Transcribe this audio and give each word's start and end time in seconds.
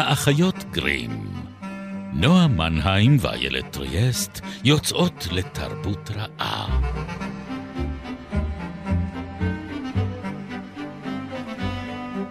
האחיות 0.00 0.64
גרים. 0.70 1.26
נועה 2.12 2.48
מנהיים 2.48 3.16
ואיילת 3.20 3.72
טריאסט 3.72 4.40
יוצאות 4.64 5.28
לתרבות 5.32 6.10
רעה. 6.10 6.80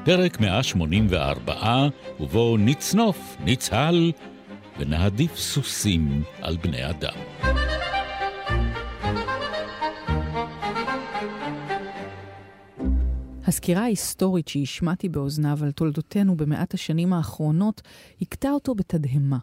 פרק 0.05 0.39
184, 0.39 1.87
ובו 2.19 2.57
נצנוף, 2.59 3.37
נצהל, 3.45 4.11
ונעדיף 4.79 5.37
סוסים 5.37 6.23
על 6.41 6.57
בני 6.57 6.89
אדם. 6.89 7.28
הסקירה 13.49 13.81
ההיסטורית 13.81 14.47
שהשמעתי 14.47 15.09
באוזניו 15.09 15.59
על 15.63 15.71
תולדותינו 15.71 16.37
במאת 16.37 16.73
השנים 16.73 17.13
האחרונות, 17.13 17.81
הכתה 18.21 18.51
אותו 18.51 18.75
בתדהמה, 18.75 19.37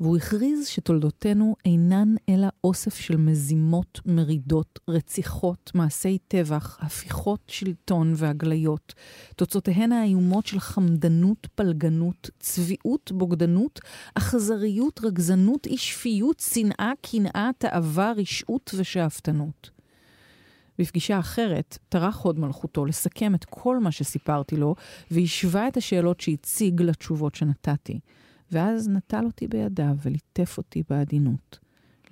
והוא 0.00 0.16
הכריז 0.16 0.66
שתולדותינו 0.66 1.56
אינן 1.64 2.14
אלא 2.28 2.48
אוסף 2.64 2.94
של 2.94 3.16
מזימות, 3.16 4.00
מרידות, 4.06 4.78
רציחות, 4.88 5.70
מעשי 5.74 6.18
טבח, 6.28 6.78
הפיכות 6.80 7.40
שלטון 7.46 8.12
והגליות, 8.16 8.94
תוצאותיהן 9.36 9.92
האיומות 9.92 10.46
של 10.46 10.60
חמדנות, 10.60 11.46
פלגנות, 11.54 12.30
צביעות, 12.38 13.12
בוגדנות, 13.14 13.80
אכזריות, 14.14 15.00
רגזנות, 15.04 15.66
אי 15.66 15.76
שפיות, 15.76 16.40
שנאה, 16.40 16.92
קנאה, 17.02 17.50
תאווה, 17.58 18.12
רשעות 18.12 18.70
ושאפתנות. 18.76 19.79
בפגישה 20.80 21.18
אחרת, 21.18 21.78
טרח 21.88 22.20
הוד 22.20 22.38
מלכותו 22.38 22.84
לסכם 22.84 23.34
את 23.34 23.44
כל 23.44 23.78
מה 23.78 23.92
שסיפרתי 23.92 24.56
לו, 24.56 24.74
והשווה 25.10 25.68
את 25.68 25.76
השאלות 25.76 26.20
שהציג 26.20 26.82
לתשובות 26.82 27.34
שנתתי. 27.34 28.00
ואז 28.52 28.88
נטל 28.88 29.24
אותי 29.24 29.48
בידיו 29.48 29.94
וליטף 30.02 30.58
אותי 30.58 30.82
בעדינות. 30.90 31.58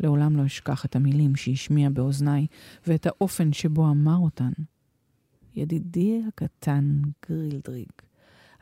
לעולם 0.00 0.36
לא 0.36 0.46
אשכח 0.46 0.84
את 0.84 0.96
המילים 0.96 1.36
שהשמיע 1.36 1.90
באוזניי, 1.90 2.46
ואת 2.86 3.06
האופן 3.06 3.52
שבו 3.52 3.88
אמר 3.90 4.16
אותן. 4.16 4.52
ידידי 5.54 6.22
הקטן 6.28 7.00
גרילדריג, 7.28 7.90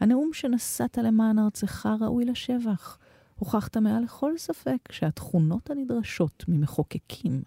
הנאום 0.00 0.30
שנשאת 0.32 0.98
למען 0.98 1.38
ארצך 1.38 1.88
ראוי 2.00 2.24
לשבח. 2.24 2.98
הוכחת 3.38 3.76
מעל 3.76 4.02
לכל 4.02 4.38
ספק 4.38 4.78
שהתכונות 4.92 5.70
הנדרשות 5.70 6.44
ממחוקקים 6.48 7.42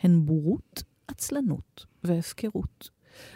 הן 0.00 0.26
בורות, 0.26 0.82
עצלנות 1.12 1.86
והפקרות, 2.04 2.90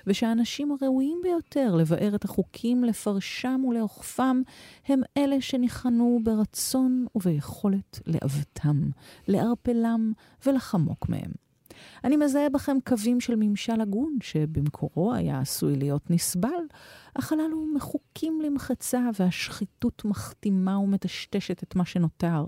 ושהאנשים 0.07 0.73
הראויים 0.73 1.19
ביותר 1.23 1.75
לבאר 1.75 2.15
את 2.15 2.25
החוקים, 2.25 2.85
לפרשם 2.85 3.61
ולאוכפם, 3.69 4.43
הם 4.87 5.01
אלה 5.17 5.41
שניחנו 5.41 6.21
ברצון 6.23 7.07
וביכולת 7.15 8.01
לעוותם, 8.07 8.81
לערפלם 9.29 10.13
ולחמוק 10.47 11.09
מהם. 11.09 11.31
אני 12.05 12.17
מזהה 12.17 12.49
בכם 12.49 12.77
קווים 12.87 13.21
של 13.21 13.35
ממשל 13.37 13.81
הגון, 13.81 14.19
שבמקורו 14.23 15.15
היה 15.15 15.39
עשוי 15.39 15.77
להיות 15.77 16.11
נסבל, 16.11 16.49
אך 17.15 17.33
הללו 17.33 17.67
מחוקים 17.75 18.41
למחצה, 18.41 19.01
והשחיתות 19.19 20.05
מכתימה 20.05 20.79
ומטשטשת 20.79 21.63
את 21.63 21.77
מה 21.77 21.85
שנותר. 21.85 22.45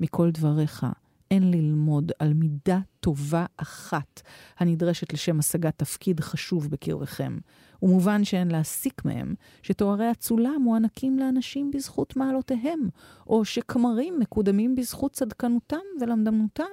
מכל 0.00 0.30
דבריך, 0.30 0.86
אין 1.30 1.50
ללמוד 1.50 2.12
על 2.18 2.34
מידה 2.34 2.78
טובה 3.00 3.46
אחת 3.56 4.22
הנדרשת 4.58 5.12
לשם 5.12 5.38
השגת 5.38 5.78
תפקיד 5.78 6.20
חשוב 6.20 6.70
בקרבכם. 6.70 7.38
ומובן 7.82 8.24
שאין 8.24 8.50
להסיק 8.50 9.04
מהם 9.04 9.34
שתוארי 9.62 10.10
אצולה 10.10 10.50
מוענקים 10.58 11.18
לאנשים 11.18 11.70
בזכות 11.70 12.16
מעלותיהם, 12.16 12.88
או 13.26 13.44
שכמרים 13.44 14.18
מקודמים 14.18 14.74
בזכות 14.74 15.12
צדקנותם 15.12 15.76
ולמדנותם. 16.00 16.64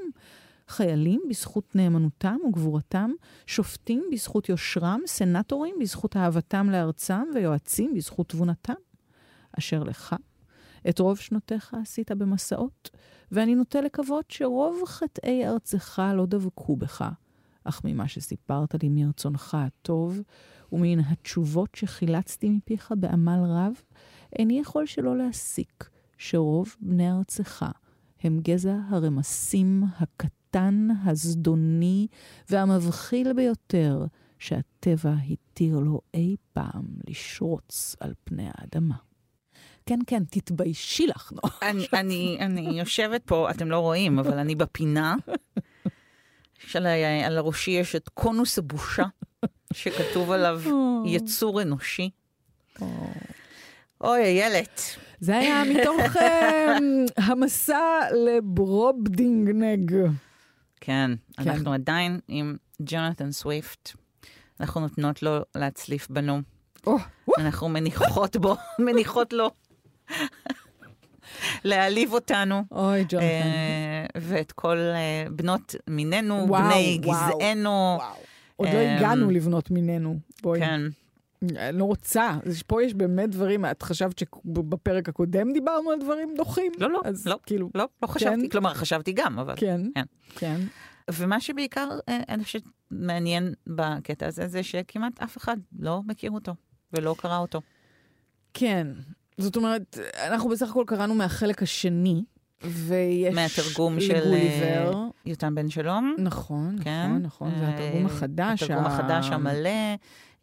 חיילים 0.68 1.22
בזכות 1.30 1.76
נאמנותם 1.76 2.38
וגבורתם, 2.48 3.12
שופטים 3.48 4.04
בזכות 4.12 4.50
יושרם, 4.50 5.00
סנטורים 5.08 5.76
בזכות 5.82 6.18
אהבתם 6.18 6.70
לארצם, 6.70 7.24
ויועצים 7.36 7.94
בזכות 7.94 8.30
תבונתם. 8.30 8.74
אשר 9.60 9.84
לך, 9.84 10.16
את 10.90 11.00
רוב 11.00 11.18
שנותיך 11.18 11.74
עשית 11.82 12.12
במסעות, 12.12 12.90
ואני 13.32 13.56
נוטה 13.56 13.82
לקוות 13.82 14.32
שרוב 14.32 14.82
חטאי 14.86 15.48
ארצך 15.48 16.02
לא 16.16 16.26
דבקו 16.26 16.76
בך. 16.76 17.10
אך 17.64 17.82
ממה 17.84 18.08
שסיפרת 18.08 18.84
לי 18.84 18.90
מרצונך 18.90 19.58
הטוב, 19.60 20.22
ומן 20.72 21.00
התשובות 21.00 21.76
שחילצתי 21.76 22.50
מפיך 22.50 22.94
בעמל 23.00 23.40
רב, 23.46 23.74
איני 24.40 24.60
יכול 24.60 24.86
שלא 24.86 25.18
להסיק 25.18 25.90
שרוב 26.18 26.76
בני 26.80 27.12
ארצך 27.12 27.66
הם 28.24 28.40
גזע 28.40 28.78
הרמסים 28.90 29.84
הקטן, 30.00 30.88
הזדוני 31.04 32.08
והמבחיל 32.50 33.34
ביותר 33.34 34.06
שהטבע 34.40 35.14
התיר 35.30 35.80
לו 35.80 36.02
אי 36.14 36.36
פעם 36.54 36.86
לשרוץ 37.08 37.96
על 38.00 38.14
פני 38.24 38.50
האדמה. 38.54 38.96
כן, 39.86 40.00
כן, 40.08 40.24
תתביישי 40.24 41.08
לך, 41.08 41.32
נו. 41.32 41.42
אני, 41.62 41.88
אני, 41.94 42.38
אני 42.42 42.80
יושבת 42.80 43.22
פה, 43.26 43.52
אתם 43.52 43.72
לא 43.72 43.80
רואים, 43.80 44.20
אבל 44.20 44.40
אני 44.40 44.56
בפינה. 44.56 45.16
של, 46.60 46.88
על 47.26 47.38
הראשי 47.38 47.72
יש 47.72 47.96
את 47.96 48.10
קונוס 48.10 48.58
הבושה, 48.58 49.04
שכתוב 49.74 50.32
עליו 50.32 50.62
יצור 51.06 51.62
אנושי. 51.62 52.10
אוי, 54.02 54.24
איילת. 54.24 54.82
זה 55.20 55.38
היה 55.38 55.64
מתוך 55.64 56.16
uh, 56.16 56.20
המסע 57.18 58.00
לברובדינגנג. 58.26 59.92
כן, 60.82 61.12
כן, 61.38 61.50
אנחנו 61.50 61.74
עדיין 61.74 62.20
עם 62.28 62.56
ג'ונתן 62.82 63.32
סוויפט. 63.32 63.92
אנחנו 64.60 64.82
נותנות 64.82 65.24
לו 65.24 65.40
להצליף 65.56 66.08
בנו. 66.10 66.42
Oh, 66.88 66.92
אנחנו 67.38 67.70
מניחות 67.70 68.38
בו, 68.38 68.56
מניחות 68.80 69.34
לו. 69.34 69.52
להעליב 71.64 72.14
אותנו. 72.14 72.64
אוי, 72.72 73.06
ג'ונתן. 73.10 73.26
אה, 73.26 74.06
ואת 74.16 74.52
כל 74.52 74.78
אה, 74.78 75.26
בנות 75.32 75.76
מינינו, 75.90 76.46
וואו, 76.48 76.64
בני 76.64 77.00
וואו, 77.04 77.38
גזענו. 77.38 77.96
וואו. 78.00 78.14
עוד 78.56 78.70
לא 78.70 78.74
אה, 78.74 78.98
הגענו 78.98 79.32
לבנות 79.32 79.72
מינינו. 79.72 80.20
בואי. 80.42 80.60
כן. 80.60 80.82
אני 81.58 81.78
לא 81.78 81.84
רוצה. 81.84 82.38
פה 82.68 82.84
יש 82.84 82.94
באמת 82.94 83.30
דברים, 83.30 83.66
את 83.66 83.82
חשבת 83.82 84.20
שבפרק 84.20 85.10
הקודם 85.10 85.54
דיברנו 85.54 85.92
על 85.92 86.00
דברים 86.00 86.34
דוחים? 86.38 86.72
לא, 86.78 86.90
לא, 86.90 87.02
אז 87.06 87.28
לא, 87.28 87.40
כאילו, 87.46 87.70
לא, 87.76 87.88
לא 88.04 88.08
חשבתי, 88.08 88.42
כן. 88.42 88.50
כלומר, 88.50 88.74
חשבתי 88.74 89.12
גם, 89.12 89.40
אבל... 89.40 89.54
כן, 89.58 89.82
כן. 89.96 90.04
כן. 90.36 90.62
ומה 91.12 91.40
שבעיקר, 91.42 91.90
אני 92.08 92.44
חושבת, 92.44 92.64
מעניין 92.92 93.54
בקטע 93.68 94.28
הזה, 94.28 94.48
זה 94.48 94.64
שכמעט 94.64 95.22
אף 95.24 95.38
אחד 95.38 95.58
לא 95.80 96.02
מכיר 96.06 96.32
אותו 96.32 96.56
ולא 96.94 97.16
קרא 97.18 97.38
אותו. 97.38 97.62
כן, 98.54 98.88
זאת 99.38 99.56
אומרת, 99.56 99.98
אנחנו 100.28 100.50
בסך 100.50 100.70
הכל 100.70 100.84
קראנו 100.88 101.16
מהחלק 101.16 101.64
השני, 101.64 102.24
ויש... 102.64 103.36
מהתרגום 103.36 104.00
של 104.00 104.24
גוליבר. 104.24 105.02
יותם 105.26 105.56
בן 105.56 105.70
שלום. 105.70 106.16
נכון, 106.18 106.76
כן. 106.84 107.08
נכון, 107.08 107.22
נכון, 107.22 107.52
זה 107.60 107.68
התרגום 107.68 108.06
החדש. 108.06 108.64
התרגום 108.64 108.86
החדש 108.86 109.30
המלא, 109.30 109.96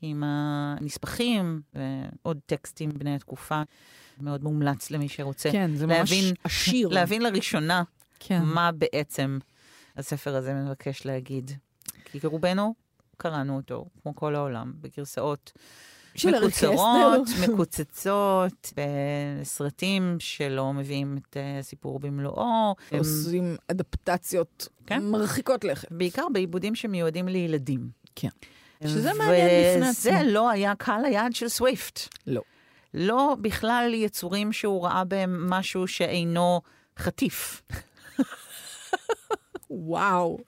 עם 0.02 0.22
הנספחים 0.26 1.60
ועוד 1.74 2.38
טקסטים 2.46 2.90
בני 2.98 3.14
התקופה. 3.14 3.62
מאוד 4.20 4.44
מומלץ 4.44 4.90
למי 4.90 5.08
שרוצה 5.08 5.52
כן, 5.52 5.70
זה 5.74 5.86
להבין, 5.86 6.24
ממש 6.24 6.38
עשיר. 6.44 6.88
להבין 6.88 7.22
לראשונה 7.22 7.82
כן. 8.20 8.42
מה 8.42 8.72
בעצם 8.72 9.38
הספר 9.96 10.36
הזה 10.36 10.54
מבקש 10.54 11.06
להגיד. 11.06 11.50
כי 12.04 12.26
רובנו 12.26 12.74
קראנו 13.16 13.56
אותו, 13.56 13.86
כמו 14.02 14.14
כל 14.14 14.34
העולם, 14.34 14.72
בגרסאות 14.80 15.52
מקוצרות, 16.24 17.28
מקוצצות, 17.48 18.72
בסרטים 18.76 20.16
שלא 20.18 20.72
מביאים 20.72 21.18
את 21.18 21.36
הסיפור 21.60 21.98
במלואו. 21.98 22.74
עושים 22.98 23.56
אדפטציות 23.68 24.68
כן? 24.86 25.02
מרחיקות 25.02 25.64
לכת. 25.64 25.92
בעיקר 25.92 26.24
בעיבודים 26.32 26.74
שמיועדים 26.74 27.28
לילדים. 27.28 27.88
כן. 28.14 28.28
שזה 28.86 29.14
מעניין 29.14 29.46
בפני 29.46 29.88
עצמו. 29.88 30.12
וזה 30.12 30.22
לא 30.24 30.50
היה 30.50 30.74
קהל 30.74 31.04
היעד 31.04 31.34
של 31.34 31.48
סוויפט. 31.48 32.00
לא. 32.26 32.42
לא 32.94 33.36
בכלל 33.40 33.90
יצורים 33.94 34.52
שהוא 34.52 34.84
ראה 34.84 35.04
בהם 35.04 35.50
משהו 35.50 35.86
שאינו 35.86 36.60
חטיף. 36.98 37.62
וואו, 39.70 40.38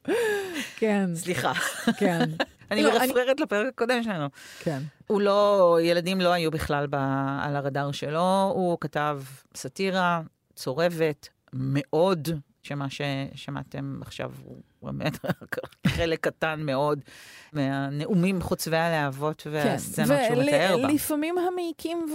כן. 0.77 1.11
סליחה. 1.15 1.53
כן. 1.99 2.31
אני 2.71 2.83
לא, 2.83 2.99
מרפררת 2.99 3.41
לפרק 3.41 3.67
הקודם 3.69 4.03
שלנו. 4.03 4.29
כן. 4.61 4.79
הוא 5.07 5.21
לא, 5.21 5.79
ילדים 5.83 6.21
לא 6.21 6.33
היו 6.33 6.51
בכלל 6.51 6.87
ב, 6.87 6.95
על 7.41 7.57
הרדאר 7.57 7.93
שלו, 7.93 8.53
הוא 8.55 8.79
כתב 8.81 9.23
סאטירה 9.55 10.21
צורבת 10.55 11.29
מאוד, 11.53 12.29
שמה 12.65 12.87
ששמעתם 12.91 13.99
עכשיו 14.01 14.33
הוא 14.45 14.57
באמת 14.83 15.19
חלק 15.97 16.21
קטן 16.21 16.61
מאוד 16.63 17.01
מהנאומים 17.53 18.43
חוצבי 18.43 18.77
הלהבות 18.77 19.47
והסצנות 19.51 20.09
כן. 20.09 20.29
שהוא 20.29 20.43
מתאר 20.43 20.77
בה. 20.83 20.89
ולפעמים 20.89 21.35
המעיקים 21.39 22.07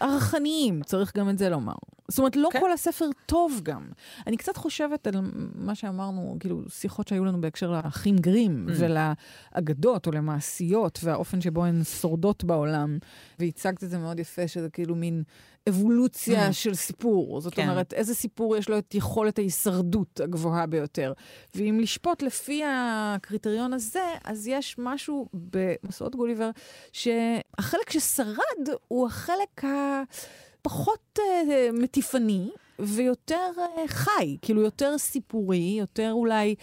והערכניים, 0.00 0.82
צריך 0.82 1.16
גם 1.16 1.30
את 1.30 1.38
זה 1.38 1.48
לומר. 1.48 1.74
זאת 2.08 2.18
אומרת, 2.18 2.36
לא 2.36 2.48
כן. 2.52 2.60
כל 2.60 2.72
הספר 2.72 3.04
טוב 3.26 3.60
גם. 3.62 3.88
אני 4.26 4.36
קצת 4.36 4.56
חושבת 4.56 5.06
על 5.06 5.14
מה 5.54 5.74
שאמרנו, 5.74 6.36
כאילו, 6.40 6.62
שיחות 6.68 7.08
שהיו 7.08 7.24
לנו 7.24 7.40
בהקשר 7.40 7.70
לאחים 7.70 8.16
גרים 8.16 8.66
mm. 8.68 8.72
ולאגדות 8.78 10.06
או 10.06 10.12
למעשיות 10.12 10.98
והאופן 11.02 11.40
שבו 11.40 11.64
הן 11.64 11.84
שורדות 11.84 12.44
בעולם. 12.44 12.98
והצגת 13.38 13.84
את 13.84 13.90
זה 13.90 13.98
מאוד 13.98 14.18
יפה, 14.20 14.48
שזה 14.48 14.68
כאילו 14.68 14.94
מין 14.94 15.22
אבולוציה 15.68 16.48
mm. 16.48 16.52
של 16.52 16.74
סיפור. 16.74 17.40
זאת 17.40 17.54
כן. 17.54 17.68
אומרת, 17.68 17.92
איזה 17.92 18.14
סיפור 18.14 18.56
יש 18.56 18.68
לו 18.68 18.78
את 18.78 18.94
יכולת 18.94 19.38
ההישרדות 19.38 20.20
הגבוהה 20.20 20.66
ביותר. 20.66 21.12
ואם 21.54 21.78
לשפוט 21.82 22.22
לפי 22.22 22.62
הקריטריון 22.66 23.72
הזה, 23.72 24.04
אז 24.24 24.46
יש 24.46 24.76
משהו 24.78 25.28
במסעות 25.32 26.16
גוליבר, 26.16 26.50
שהחלק 26.92 27.90
ששרד 27.90 28.68
הוא 28.88 29.06
החלק 29.06 29.64
ה... 29.64 30.02
פחות 30.64 31.18
uh, 31.18 31.22
מטיפני 31.72 32.50
ויותר 32.78 33.50
uh, 33.56 33.88
חי, 33.88 34.36
כאילו 34.42 34.62
יותר 34.62 34.98
סיפורי, 34.98 35.76
יותר 35.78 36.10
אולי, 36.12 36.54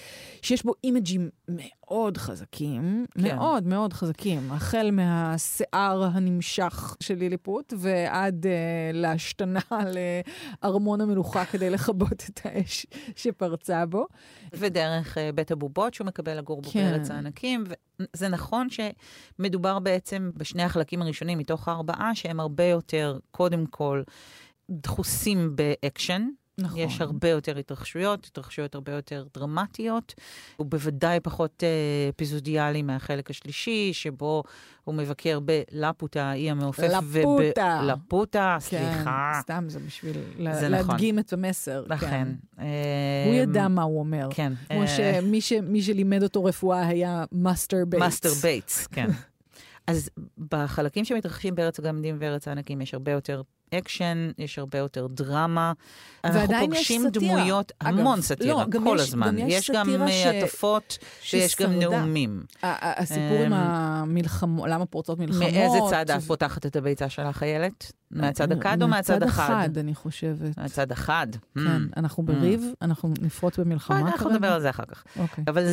שיש 0.42 0.66
בו 0.66 0.74
אימג'ים 0.84 1.30
מאוד 1.48 2.18
חזקים, 2.18 3.06
כן. 3.12 3.22
מאוד 3.22 3.68
מאוד 3.68 3.94
חזקים, 3.94 4.52
החל 4.52 4.90
מהשיער 4.92 6.04
הנמשך 6.04 6.96
של 7.00 7.16
ליליפוט 7.16 7.74
ועד 7.78 8.46
uh, 8.46 8.48
להשתנה 8.94 9.60
לארמון 10.64 11.02
המלוכה 11.02 11.46
כדי 11.46 11.70
לכבות 11.70 12.24
את 12.30 12.40
האש 12.44 12.86
שפרצה 13.16 13.86
בו. 13.86 14.06
ודרך 14.54 15.18
uh, 15.18 15.36
בית 15.36 15.52
הבובות 15.52 15.94
שהוא 15.94 16.08
מקבל 16.08 16.38
לגור 16.38 16.62
בו 16.62 16.70
כן. 16.70 16.92
בארץ 16.92 17.12
הענקים. 17.12 17.64
זה 18.14 18.28
נכון 18.28 18.68
שמדובר 18.70 19.80
בעצם 19.80 20.32
בשני 20.36 20.64
החלקים 20.64 21.02
הראשונים 21.02 21.38
מתוך 21.38 21.68
הארבעה, 21.68 22.16
שהם 22.16 22.40
הרבה 22.40 22.64
יותר, 22.64 23.18
קודם 23.32 23.66
כל, 23.66 24.04
דחוסים 24.72 25.56
באקשן. 25.56 26.28
נכון. 26.58 26.80
יש 26.80 27.02
הרבה 27.02 27.30
יותר 27.30 27.58
התרחשויות, 27.58 28.26
התרחשויות 28.26 28.76
הרבה 28.76 28.92
יותר 28.92 29.26
דרמטיות. 29.34 30.14
הוא 30.58 30.68
בוודאי 30.68 31.20
פחות 31.20 31.64
אה, 31.64 32.10
אפיזודיאלי 32.10 32.82
מהחלק 32.82 33.30
השלישי, 33.30 33.94
שבו 33.94 34.44
הוא 34.84 34.96
מבקר 34.96 35.40
בלפוטה, 35.40 36.24
האי 36.24 36.52
המעופף. 36.52 36.84
לפוטה. 36.84 37.80
וב... 37.84 37.90
לפוטה, 37.90 38.58
כן, 38.60 38.78
סליחה. 38.78 39.40
סתם, 39.42 39.66
זה 39.68 39.80
בשביל 39.80 40.14
זה 40.14 40.70
נכון. 40.70 40.72
להדגים 40.72 41.16
נכון. 41.16 41.26
את 41.26 41.34
המסר. 41.34 41.84
לכן. 41.88 42.08
כן. 42.08 42.28
אה, 42.60 43.24
הוא 43.26 43.34
ידע 43.34 43.68
מה 43.68 43.84
הוא 43.84 44.00
אומר. 44.00 44.28
כן. 44.32 44.54
כמו 44.70 44.82
אה... 44.82 44.88
שמי 44.88 45.42
ש, 45.42 45.54
שלימד 45.82 46.24
אותו 46.24 46.44
רפואה 46.44 46.88
היה 46.88 47.26
מאסטר 47.32 47.86
בייטס. 47.90 48.06
מאסטר 48.06 48.34
בייטס, 48.42 48.88
כן. 48.88 49.08
אז 49.88 50.10
בחלקים 50.38 51.06
שמתרחשים 51.06 51.56
בארץ 51.56 51.80
הגמדים 51.80 52.18
וארץ 52.20 52.48
הענקים 52.48 52.82
יש 52.82 52.94
הרבה 52.94 53.12
יותר 53.12 53.42
אקשן, 53.74 54.32
יש 54.38 54.60
הרבה 54.60 54.78
יותר 54.78 55.08
דרמה. 55.08 55.74
אנחנו 56.24 56.54
פוגשים 56.60 57.10
דמויות, 57.10 57.72
אגב, 57.80 58.00
המון 58.00 58.22
סאטירה, 58.22 58.66
לא, 58.74 58.80
כל 58.84 58.98
יש, 59.00 59.08
הזמן. 59.08 59.36
גם 59.42 59.48
יש, 59.48 59.54
יש 59.54 59.72
גם 59.72 59.90
הטפות 60.30 60.98
ש... 61.22 61.34
ויש 61.34 61.56
גם 61.56 61.80
נאומים. 61.80 62.44
הסיפור 62.64 63.42
עם 63.46 63.54
אמ, 63.54 63.60
המלחמות, 63.64 64.70
למה 64.70 64.86
פורצות 64.86 65.20
מלחמות. 65.20 65.52
מאיזה 65.54 65.78
צד 65.90 66.12
את 66.12 66.22
פותחת 66.22 66.66
את 66.66 66.76
הביצה 66.76 67.10
שלך, 67.10 67.44
איילת? 67.44 67.92
מהצד 68.12 68.52
הכד 68.52 68.82
או 68.82 68.88
מהצד 68.88 69.24
החד? 69.24 69.50
מהצד 69.50 69.64
החד, 69.64 69.78
אני 69.78 69.96
חושבת. 69.96 70.58
מהצד 70.58 70.92
החד. 70.92 71.28
כן, 71.56 71.62
hmm. 71.62 71.98
אנחנו 71.98 72.24
בריב, 72.24 72.62
hmm. 72.72 72.76
אנחנו 72.82 73.14
נפרוץ 73.22 73.60
במלחמה 73.60 73.98
כרגע. 74.00 74.12
אנחנו 74.12 74.30
נדבר 74.30 74.52
על 74.52 74.62
זה 74.62 74.70
אחר 74.70 74.86
כך. 74.86 75.04
אוקיי. 75.20 75.44
אבל 75.48 75.64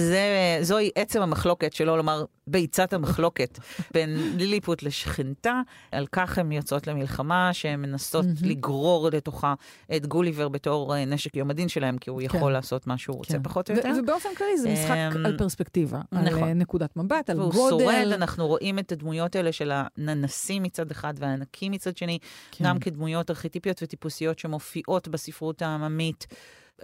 זוהי 0.62 0.90
עצם 0.94 1.22
המחלוקת, 1.22 1.72
שלא 1.72 1.96
לומר 1.96 2.24
ביצת 2.46 2.92
המחלוקת, 2.92 3.58
בין 3.94 4.36
ליליפוט 4.36 4.82
לשכנתה. 4.82 5.60
על 5.92 6.06
כך 6.12 6.38
הן 6.38 6.52
יוצאות 6.52 6.86
למלחמה, 6.86 7.50
שהן 7.52 7.80
מנסות 7.80 8.26
לגרור 8.42 9.08
לתוכה 9.12 9.54
את 9.96 10.06
גוליבר 10.06 10.48
בתור 10.48 10.96
אה, 10.96 11.04
נשק 11.04 11.36
יום 11.36 11.50
הדין 11.50 11.68
שלהם, 11.68 11.98
כי 11.98 12.10
הוא 12.10 12.22
יכול 12.22 12.40
כן. 12.40 12.52
לעשות 12.52 12.86
מה 12.86 12.98
שהוא 12.98 13.16
רוצה, 13.16 13.32
כן. 13.32 13.42
פחות 13.42 13.70
או 13.70 13.76
יותר. 13.76 13.92
ובאופן 14.02 14.28
כללי 14.36 14.58
זה 14.58 14.72
משחק 14.72 15.16
אמ, 15.16 15.26
על 15.26 15.38
פרספקטיבה. 15.38 16.00
על 16.10 16.26
אה, 16.26 16.32
נכון. 16.32 16.48
נקודת 16.48 16.96
מבט, 16.96 17.30
על 17.30 17.36
גודל. 17.36 17.56
והוא 17.56 17.70
שורד, 17.70 18.12
אנחנו 18.12 18.46
רואים 18.46 18.78
את 18.78 18.92
הדמויות 18.92 19.36
האלה 19.36 19.52
של 19.52 19.72
הננסים 19.74 20.62
מצד 20.62 20.90
אחד 20.90 21.14
והענקים 21.18 21.72
מצד 21.72 21.96
שני. 21.96 22.18
כן. 22.50 22.64
גם 22.64 22.78
כדמויות 22.78 23.30
ארכיטיפיות 23.30 23.82
וטיפוסיות 23.82 24.38
שמופיעות 24.38 25.08
בספרות 25.08 25.62
העממית. 25.62 26.26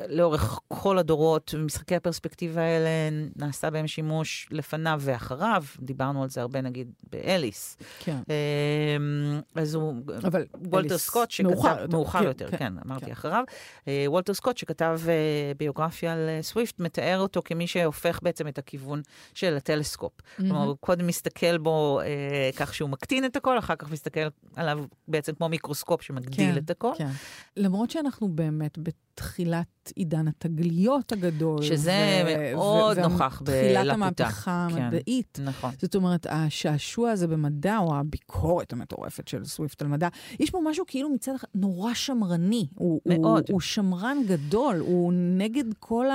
לאורך 0.08 0.60
כל 0.68 0.98
הדורות, 0.98 1.54
ומשחקי 1.54 1.96
הפרספקטיבה 1.96 2.62
האלה, 2.62 2.88
נעשה 3.36 3.70
בהם 3.70 3.86
שימוש 3.86 4.48
לפניו 4.50 5.00
ואחריו. 5.04 5.64
דיברנו 5.80 6.22
על 6.22 6.28
זה 6.28 6.40
הרבה, 6.40 6.60
נגיד, 6.60 6.92
באליס. 7.10 7.76
כן. 7.98 8.16
אמ, 8.28 9.40
אז 9.54 9.74
הוא... 9.74 9.94
אבל 10.24 10.44
וולטר 10.54 10.98
סקוט, 10.98 11.30
שכתב... 11.30 11.50
מאוחר 11.50 11.80
יותר. 11.80 11.96
מאוחר 11.96 12.18
כן, 12.18 12.24
יותר, 12.24 12.50
כן, 12.50 12.56
כן 12.56 12.72
אמרתי 12.86 13.06
כן. 13.06 13.12
אחריו. 13.12 13.44
אה, 13.88 14.04
וולטר 14.06 14.34
סקוט, 14.34 14.56
שכתב 14.56 15.00
אה, 15.08 15.52
ביוגרפיה 15.58 16.12
על 16.12 16.28
אה, 16.28 16.42
סוויפט, 16.42 16.80
מתאר 16.80 17.18
אותו 17.18 17.42
כמי 17.44 17.66
שהופך 17.66 18.18
בעצם 18.22 18.48
את 18.48 18.58
הכיוון 18.58 19.02
של 19.34 19.56
הטלסקופ. 19.56 20.12
Mm-hmm. 20.18 20.42
כלומר, 20.42 20.64
הוא 20.64 20.76
קודם 20.80 21.06
מסתכל 21.06 21.58
בו 21.58 22.00
אה, 22.00 22.50
כך 22.56 22.74
שהוא 22.74 22.90
מקטין 22.90 23.24
את 23.24 23.36
הכל, 23.36 23.58
אחר 23.58 23.76
כך 23.76 23.90
מסתכל 23.90 24.20
עליו 24.56 24.84
בעצם 25.08 25.34
כמו 25.34 25.48
מיקרוסקופ 25.48 26.02
שמגדיל 26.02 26.52
כן, 26.52 26.58
את 26.58 26.70
הכל. 26.70 26.92
כן. 26.98 27.08
למרות 27.56 27.90
שאנחנו 27.90 28.28
באמת 28.28 28.78
בתחילת 28.78 29.83
עידן 29.96 30.28
התגליות 30.28 31.12
הגדול. 31.12 31.62
שזה 31.62 32.22
ו- 32.26 32.54
מאוד 32.56 32.98
ו- 32.98 33.02
נוכח 33.02 33.42
בלפוטה. 33.44 33.64
תחילת 33.64 33.94
המהפכה 33.94 34.66
כן, 34.70 34.82
המדעית. 34.82 35.38
נכון. 35.44 35.70
זאת 35.78 35.94
אומרת, 35.94 36.26
השעשוע 36.30 37.10
הזה 37.10 37.26
במדע, 37.26 37.78
או 37.78 37.96
הביקורת 37.96 38.72
המטורפת 38.72 39.28
של 39.28 39.44
סוויפט 39.44 39.82
על 39.82 39.88
מדע, 39.88 40.08
יש 40.40 40.50
פה 40.50 40.60
משהו 40.64 40.84
כאילו 40.88 41.08
מצד 41.08 41.34
אחד 41.34 41.48
נורא 41.54 41.94
שמרני. 41.94 42.66
הוא, 42.74 43.00
מאוד. 43.06 43.44
הוא, 43.48 43.54
הוא 43.54 43.60
שמרן 43.60 44.18
גדול, 44.28 44.76
הוא 44.76 45.12
נגד 45.12 45.64
כל 45.78 46.06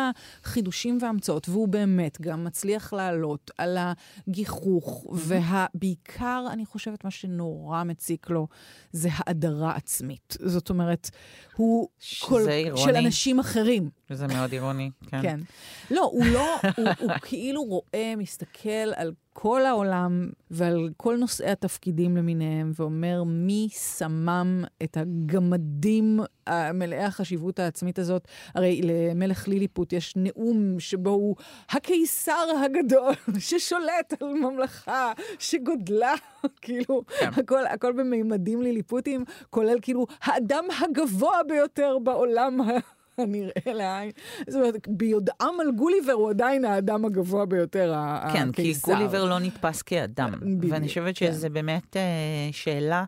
החידושים 0.44 0.98
וההמצאות, 1.02 1.50
והוא 1.50 1.68
באמת 1.68 2.22
גם 2.22 2.44
מצליח 2.44 2.94
לעלות 2.94 3.52
על 3.58 3.78
הגיחוך, 4.28 5.06
ובעיקר, 5.10 6.46
אני 6.52 6.66
חושבת, 6.66 7.04
מה 7.04 7.12
שנורא 7.12 7.84
מציק 7.84 8.30
לו, 8.30 8.48
זה 8.92 9.10
האדרה 9.12 9.76
עצמית. 9.76 10.38
זאת 10.46 10.70
אומרת, 10.70 11.10
הוא... 11.56 11.88
כל, 12.20 12.50
אירוני. 12.50 12.84
של 12.84 12.96
אנשים 12.96 13.40
אחרים. 13.40 13.59
שזה 14.10 14.28
מאוד 14.28 14.52
אירוני, 14.52 14.92
כן. 15.08 15.22
כן. 15.22 15.40
לא, 15.92 16.10
הוא 16.14 16.26
לא, 16.26 16.56
הוא, 16.78 16.88
הוא 17.00 17.12
כאילו 17.28 17.64
רואה, 17.64 18.14
מסתכל 18.18 18.94
על 18.96 19.12
כל 19.34 19.66
העולם 19.66 20.30
ועל 20.52 20.90
כל 20.98 21.16
נושאי 21.18 21.50
התפקידים 21.50 22.18
למיניהם, 22.18 22.72
ואומר 22.76 23.24
מי 23.26 23.68
שמם 23.72 24.64
את 24.84 24.98
הגמדים 24.98 26.20
מלאי 26.74 27.04
החשיבות 27.04 27.60
העצמית 27.60 28.00
הזאת. 28.00 28.28
הרי 28.56 28.82
למלך 28.84 29.48
ליליפוט 29.48 29.94
יש 29.94 30.14
נאום 30.16 30.80
שבו 30.80 31.10
הוא 31.10 31.36
הקיסר 31.70 32.48
הגדול 32.66 33.14
ששולט 33.40 34.22
על 34.22 34.34
ממלכה 34.34 35.14
שגודלה, 35.40 36.14
כאילו, 36.62 37.04
כן. 37.20 37.30
הכל, 37.36 37.66
הכל 37.66 37.92
במימדים 37.92 38.62
ליליפוטיים, 38.62 39.24
כולל 39.50 39.78
כאילו 39.82 40.06
האדם 40.22 40.66
הגבוה 40.82 41.38
ביותר 41.48 41.98
בעולם. 42.04 42.60
הנראה 43.20 43.74
לעין. 43.74 44.12
זאת 44.48 44.56
אומרת, 44.56 44.88
ביודעם 44.88 45.60
על 45.62 45.72
גוליבר 45.72 46.12
הוא 46.12 46.30
עדיין 46.30 46.66
האדם 46.66 47.06
הגבוה 47.06 47.46
ביותר, 47.46 47.94
כן, 48.34 48.50
הקיסר. 48.50 48.88
כי 48.88 48.94
גוליבר 48.94 49.26
לא 49.26 49.40
נתפס 49.40 49.82
כאדם. 49.82 50.34
ואני 50.70 50.88
חושבת 50.88 51.18
כן. 51.18 51.32
שזו 51.32 51.50
באמת 51.50 51.96
uh, 51.96 52.00
שאלה... 52.52 53.04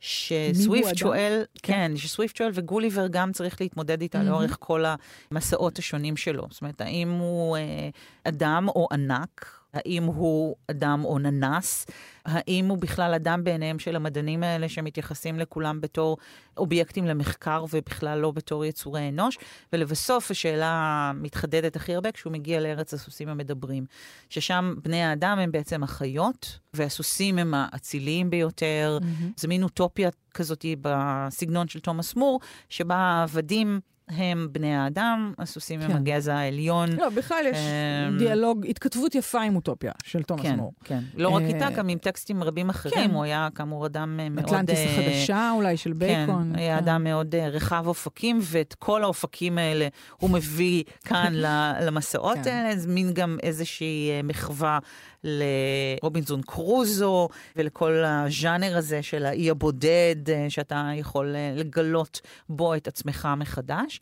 שסוויפט 0.00 0.96
שואל, 0.96 1.44
כן, 1.62 1.72
כן, 1.72 1.96
שסוויפט 1.96 2.36
שואל 2.36 2.50
וגוליבר 2.54 3.06
גם 3.10 3.32
צריך 3.32 3.60
להתמודד 3.60 4.00
איתה 4.00 4.20
mm-hmm. 4.20 4.22
לאורך 4.22 4.56
כל 4.60 4.84
המסעות 5.30 5.78
השונים 5.78 6.16
שלו. 6.16 6.46
זאת 6.50 6.62
אומרת, 6.62 6.80
האם 6.80 7.10
הוא 7.10 7.56
אה, 7.56 7.88
אדם 8.24 8.68
או 8.68 8.88
ענק, 8.92 9.57
האם 9.74 10.04
הוא 10.04 10.56
אדם 10.70 11.04
או 11.04 11.18
ננס? 11.18 11.86
האם 12.24 12.66
הוא 12.68 12.78
בכלל 12.78 13.14
אדם 13.14 13.44
בעיניהם 13.44 13.78
של 13.78 13.96
המדענים 13.96 14.42
האלה 14.42 14.68
שמתייחסים 14.68 15.38
לכולם 15.38 15.80
בתור 15.80 16.16
אובייקטים 16.56 17.06
למחקר 17.06 17.64
ובכלל 17.72 18.18
לא 18.18 18.30
בתור 18.30 18.64
יצורי 18.64 19.08
אנוש? 19.08 19.38
ולבסוף 19.72 20.30
השאלה 20.30 21.12
מתחדדת 21.14 21.76
הכי 21.76 21.94
הרבה 21.94 22.12
כשהוא 22.12 22.32
מגיע 22.32 22.60
לארץ 22.60 22.94
הסוסים 22.94 23.28
המדברים, 23.28 23.84
ששם 24.28 24.74
בני 24.84 25.02
האדם 25.02 25.38
הם 25.38 25.52
בעצם 25.52 25.82
החיות, 25.82 26.58
והסוסים 26.74 27.38
הם 27.38 27.54
האציליים 27.54 28.30
ביותר. 28.30 28.98
Mm-hmm. 29.00 29.24
זה 29.36 29.48
מין 29.48 29.62
אוטופיה 29.62 30.10
כזאת 30.34 30.64
בסגנון 30.80 31.68
של 31.68 31.80
תומאס 31.80 32.16
מור, 32.16 32.40
שבה 32.68 32.96
העבדים... 32.96 33.80
הם 34.08 34.48
בני 34.52 34.76
האדם, 34.76 35.32
הסוסים 35.38 35.80
כן. 35.80 35.90
הם 35.90 35.96
הגזע 35.96 36.34
העליון. 36.34 36.92
לא, 36.92 37.08
בכלל 37.08 37.44
יש 37.50 37.58
um, 37.58 38.18
דיאלוג, 38.18 38.66
התכתבות 38.66 39.14
יפה 39.14 39.42
עם 39.42 39.56
אוטופיה 39.56 39.92
של 40.04 40.22
תומאס 40.22 40.46
כן, 40.46 40.56
מור. 40.56 40.72
כן, 40.84 41.00
לא 41.16 41.28
רק 41.28 41.42
איתה, 41.42 41.70
גם 41.70 41.88
עם 41.88 41.98
טקסטים 41.98 42.42
רבים 42.42 42.70
אחרים. 42.70 42.94
כן. 42.94 43.14
הוא 43.14 43.24
היה 43.24 43.48
כאמור 43.54 43.86
אדם 43.86 44.20
מאוד... 44.30 44.44
אטלנטיס 44.44 44.78
החדשה 44.78 45.50
אולי, 45.54 45.76
של 45.76 45.92
בייקון. 45.92 46.50
כן, 46.52 46.58
היה 46.58 46.78
אדם 46.78 47.04
מאוד 47.04 47.34
רחב 47.34 47.86
אופקים, 47.86 48.38
ואת 48.42 48.74
כל 48.78 49.02
האופקים 49.02 49.58
האלה 49.58 49.88
הוא 50.16 50.30
מביא 50.30 50.84
כאן 51.04 51.32
למסעות 51.86 52.38
כן. 52.44 52.50
האלה. 52.50 52.76
זה 52.76 52.88
מין 52.88 53.12
גם 53.12 53.38
איזושהי 53.42 54.10
מחווה 54.24 54.78
לרובינזון 55.24 56.42
קרוזו 56.42 57.28
ולכל 57.56 58.04
הז'אנר 58.04 58.76
הזה 58.76 59.02
של 59.02 59.26
האי 59.26 59.50
הבודד, 59.50 60.16
שאתה 60.48 60.90
יכול 60.94 61.34
לגלות 61.56 62.20
בו 62.48 62.74
את 62.74 62.88
עצמך 62.88 63.28
מחדש. 63.36 64.00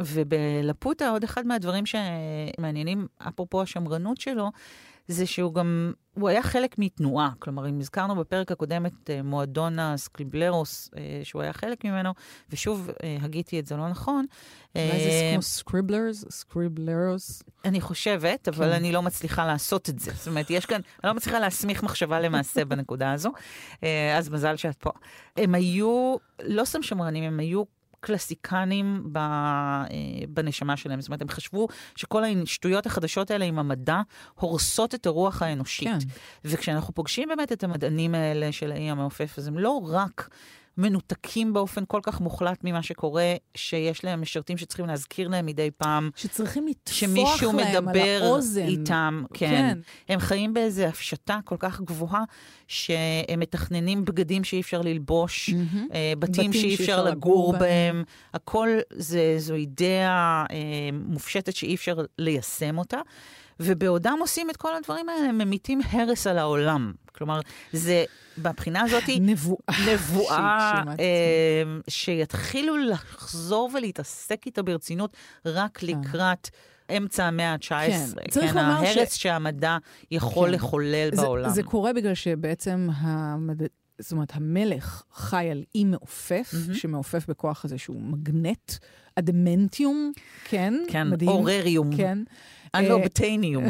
ובלפוטה 0.00 1.08
עוד 1.08 1.24
אחד 1.24 1.46
מהדברים 1.46 1.84
שמעניינים, 1.86 3.06
אפרופו 3.28 3.62
השמרנות 3.62 4.20
שלו, 4.20 4.50
זה 5.08 5.26
שהוא 5.26 5.54
גם, 5.54 5.92
הוא 6.14 6.28
היה 6.28 6.42
חלק 6.42 6.78
מתנועה. 6.78 7.30
כלומר, 7.38 7.68
אם 7.68 7.80
הזכרנו 7.80 8.16
בפרק 8.16 8.52
הקודם 8.52 8.86
את 8.86 9.10
אה, 9.10 9.22
מועדון 9.22 9.78
הסקליבלרוס, 9.78 10.90
אה, 10.96 11.20
שהוא 11.22 11.42
היה 11.42 11.52
חלק 11.52 11.84
ממנו, 11.84 12.14
ושוב, 12.50 12.90
אה, 13.02 13.16
הגיתי 13.20 13.60
את 13.60 13.66
זה 13.66 13.76
לא 13.76 13.88
נכון. 13.88 14.26
אולי 14.76 14.98
זה 14.98 15.30
כמו 15.32 15.42
סקריבלרס? 15.42 16.24
סקריבלרוס? 16.30 17.42
אני 17.64 17.80
חושבת, 17.80 18.48
אבל 18.48 18.66
כן. 18.66 18.72
אני 18.72 18.92
לא 18.92 19.02
מצליחה 19.02 19.46
לעשות 19.46 19.88
את 19.88 19.98
זה. 19.98 20.12
זאת 20.14 20.28
אומרת, 20.28 20.50
יש 20.50 20.66
כאן, 20.66 20.80
אני 21.04 21.08
לא 21.08 21.14
מצליחה 21.14 21.38
להסמיך 21.38 21.82
מחשבה 21.82 22.20
למעשה 22.20 22.64
בנקודה 22.64 23.12
הזו, 23.12 23.32
אז 24.16 24.28
מזל 24.28 24.56
שאת 24.56 24.76
פה. 24.76 24.90
הם 25.36 25.54
היו, 25.54 26.16
לא 26.42 26.64
סתם 26.64 26.82
שמרנים, 26.82 27.24
הם 27.24 27.40
היו 27.40 27.62
קלסיקנים 28.00 29.02
ב, 29.12 29.16
אה, 29.18 29.86
בנשמה 30.28 30.76
שלהם. 30.76 31.00
זאת 31.00 31.08
אומרת, 31.08 31.22
הם 31.22 31.28
חשבו 31.28 31.68
שכל 31.96 32.22
השטויות 32.24 32.86
החדשות 32.86 33.30
האלה 33.30 33.44
עם 33.44 33.58
המדע 33.58 34.00
הורסות 34.34 34.94
את 34.94 35.06
הרוח 35.06 35.42
האנושית. 35.42 35.88
כן. 35.88 35.98
וכשאנחנו 36.44 36.94
פוגשים 36.94 37.28
באמת 37.28 37.52
את 37.52 37.64
המדענים 37.64 38.14
האלה 38.14 38.52
של 38.52 38.72
האי 38.72 38.90
המעופף, 38.90 39.34
אז 39.38 39.48
הם 39.48 39.58
לא 39.58 39.80
רק 39.84 40.28
מנותקים 40.78 41.52
באופן 41.52 41.84
כל 41.88 42.00
כך 42.02 42.20
מוחלט 42.20 42.64
ממה 42.64 42.82
שקורה, 42.82 43.34
שיש 43.54 44.04
להם 44.04 44.20
משרתים 44.20 44.56
שצריכים 44.56 44.86
להזכיר 44.86 45.28
להם 45.28 45.46
מדי 45.46 45.70
פעם. 45.70 46.10
שצריכים 46.16 46.66
לטפוח 46.66 47.42
להם 47.42 47.88
על 47.88 47.96
האוזן. 47.98 48.60
שמישהו 48.60 48.60
מדבר 48.60 48.68
איתם, 48.68 49.22
כן. 49.34 49.48
כן. 49.48 49.78
הם 50.08 50.20
חיים 50.20 50.54
באיזו 50.54 50.82
הפשטה 50.82 51.38
כל 51.44 51.56
כך 51.58 51.80
גבוהה, 51.80 52.24
שהם 52.66 53.40
מתכננים 53.40 54.04
בגדים 54.04 54.44
שאי 54.44 54.60
אפשר 54.60 54.80
ללבוש, 54.80 55.50
mm-hmm. 55.50 55.52
בתים, 56.18 56.20
בתים 56.20 56.52
שאי 56.52 56.74
אפשר 56.74 57.04
לגור 57.04 57.52
בהם. 57.52 57.60
בהם. 57.60 58.04
הכל 58.34 58.68
זה, 58.92 59.34
זו 59.38 59.54
אידאה 59.54 60.44
אה, 60.50 60.56
מופשטת 60.92 61.56
שאי 61.56 61.74
אפשר 61.74 61.96
ליישם 62.18 62.78
אותה. 62.78 63.00
ובעודם 63.60 64.16
עושים 64.20 64.50
את 64.50 64.56
כל 64.56 64.74
הדברים 64.74 65.08
האלה, 65.08 65.28
הם 65.28 65.38
ממיתים 65.38 65.80
הרס 65.90 66.26
על 66.26 66.38
העולם. 66.38 66.92
כלומר, 67.12 67.40
זה, 67.72 68.04
מבחינה 68.38 68.80
הזאת, 68.80 69.02
נבואה, 69.20 69.92
נבואה 69.92 70.72
אה, 71.00 71.62
שיתחילו 71.88 72.76
לחזור 72.76 73.70
ולהתעסק 73.74 74.46
איתה 74.46 74.62
ברצינות 74.62 75.16
רק 75.46 75.78
כן. 75.78 75.86
לקראת... 75.86 76.48
אמצע 76.96 77.24
המאה 77.24 77.52
ה-19. 77.52 77.70
כן, 77.70 78.30
צריך 78.30 78.52
כן, 78.52 78.58
לומר 78.58 78.84
ש... 78.84 78.96
ההרס 78.96 79.14
שהמדע 79.14 79.76
יכול 80.10 80.48
כן. 80.48 80.54
לחולל 80.54 81.08
זה, 81.12 81.22
בעולם. 81.22 81.50
זה 81.50 81.62
קורה 81.62 81.92
בגלל 81.92 82.14
שבעצם 82.14 82.88
המד... 82.94 83.62
זאת 83.98 84.12
אומרת, 84.12 84.32
המלך 84.34 85.02
חי 85.12 85.48
על 85.50 85.64
אי 85.74 85.84
מעופף, 85.84 86.54
mm-hmm. 86.54 86.74
שמעופף 86.74 87.26
בכוח 87.28 87.64
הזה 87.64 87.78
שהוא 87.78 88.02
מגנט, 88.02 88.72
אדמנטיום, 89.14 90.12
כן, 90.44 90.74
כן, 90.88 91.08
מדהים. 91.08 91.30
אורריום. 91.30 91.96
כן. 91.96 92.18
אנובטניום. 92.74 93.64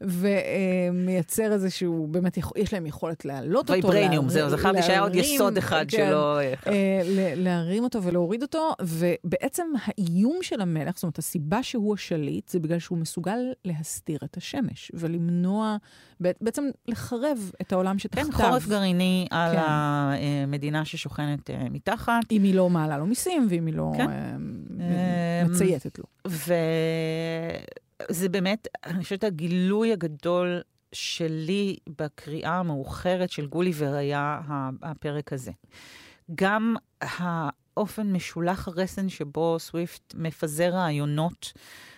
ומייצר 0.00 1.52
איזשהו, 1.52 2.06
באמת, 2.10 2.38
יש 2.56 2.72
להם 2.72 2.86
יכולת 2.86 3.24
להעלות 3.24 3.70
אותו. 3.70 3.88
וייברניום, 3.88 4.28
זהו, 4.28 4.50
זכרתי 4.50 4.82
שהיה 4.82 5.00
עוד 5.00 5.14
יסוד 5.14 5.56
אחד 5.56 5.84
כן, 5.88 6.06
שלא... 6.08 6.40
אה, 6.66 7.02
להרים 7.36 7.84
אותו 7.84 8.02
ולהוריד 8.02 8.42
אותו, 8.42 8.74
ובעצם 8.80 9.66
האיום 9.84 10.38
של 10.42 10.60
המלך, 10.60 10.94
זאת 10.94 11.02
אומרת, 11.02 11.18
הסיבה 11.18 11.62
שהוא 11.62 11.94
השליט, 11.94 12.48
זה 12.48 12.58
בגלל 12.58 12.78
שהוא 12.78 12.98
מסוגל 12.98 13.38
להסתיר 13.64 14.18
את 14.24 14.36
השמש, 14.36 14.92
ולמנוע, 14.94 15.76
בעצם 16.20 16.64
לחרב 16.88 17.50
את 17.60 17.72
העולם 17.72 17.98
שתחתיו. 17.98 18.32
כן, 18.32 18.32
חורף 18.32 18.68
גרעיני 18.68 19.26
על 19.30 19.56
כן. 19.56 19.62
המדינה 19.64 20.84
ששוכנת 20.84 21.50
אה, 21.50 21.66
מתחת. 21.70 22.32
אם 22.32 22.42
היא 22.42 22.54
לא 22.54 22.70
מעלה 22.70 22.98
לו 22.98 23.06
מיסים, 23.06 23.46
ואם 23.50 23.66
היא 23.66 23.74
לא 23.74 23.92
כן. 23.96 24.10
אה, 24.80 25.44
מצייתת 25.48 25.98
לו. 25.98 26.04
זה 28.08 28.28
באמת, 28.28 28.68
אני 28.84 29.02
חושבת, 29.02 29.24
הגילוי 29.24 29.92
הגדול 29.92 30.60
שלי 30.92 31.76
בקריאה 31.98 32.58
המאוחרת 32.58 33.30
של 33.30 33.46
גוליבר 33.46 33.94
היה 33.94 34.40
הפרק 34.82 35.32
הזה. 35.32 35.50
גם 36.34 36.76
האופן 37.00 38.12
משולח 38.12 38.68
הרסן 38.68 39.08
שבו 39.08 39.56
סוויפט 39.58 40.14
מפזר 40.14 40.70
רעיונות. 40.70 41.52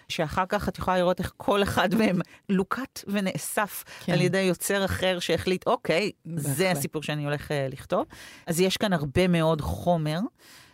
שאחר 0.08 0.44
כך 0.48 0.68
את 0.68 0.78
יכולה 0.78 0.98
לראות 0.98 1.20
איך 1.20 1.32
כל 1.36 1.62
אחד 1.62 1.94
מהם 1.94 2.18
לוקט 2.48 3.04
ונאסף 3.06 3.84
כן. 4.04 4.12
על 4.12 4.20
ידי 4.20 4.40
יוצר 4.40 4.84
אחר 4.84 5.18
שהחליט, 5.18 5.66
אוקיי, 5.66 6.10
בהחלט. 6.24 6.56
זה 6.56 6.70
הסיפור 6.70 7.02
שאני 7.02 7.24
הולך 7.24 7.50
uh, 7.50 7.54
לכתוב. 7.72 8.06
אז 8.46 8.60
יש 8.60 8.76
כאן 8.76 8.92
הרבה 8.92 9.28
מאוד 9.28 9.60
חומר. 9.60 10.20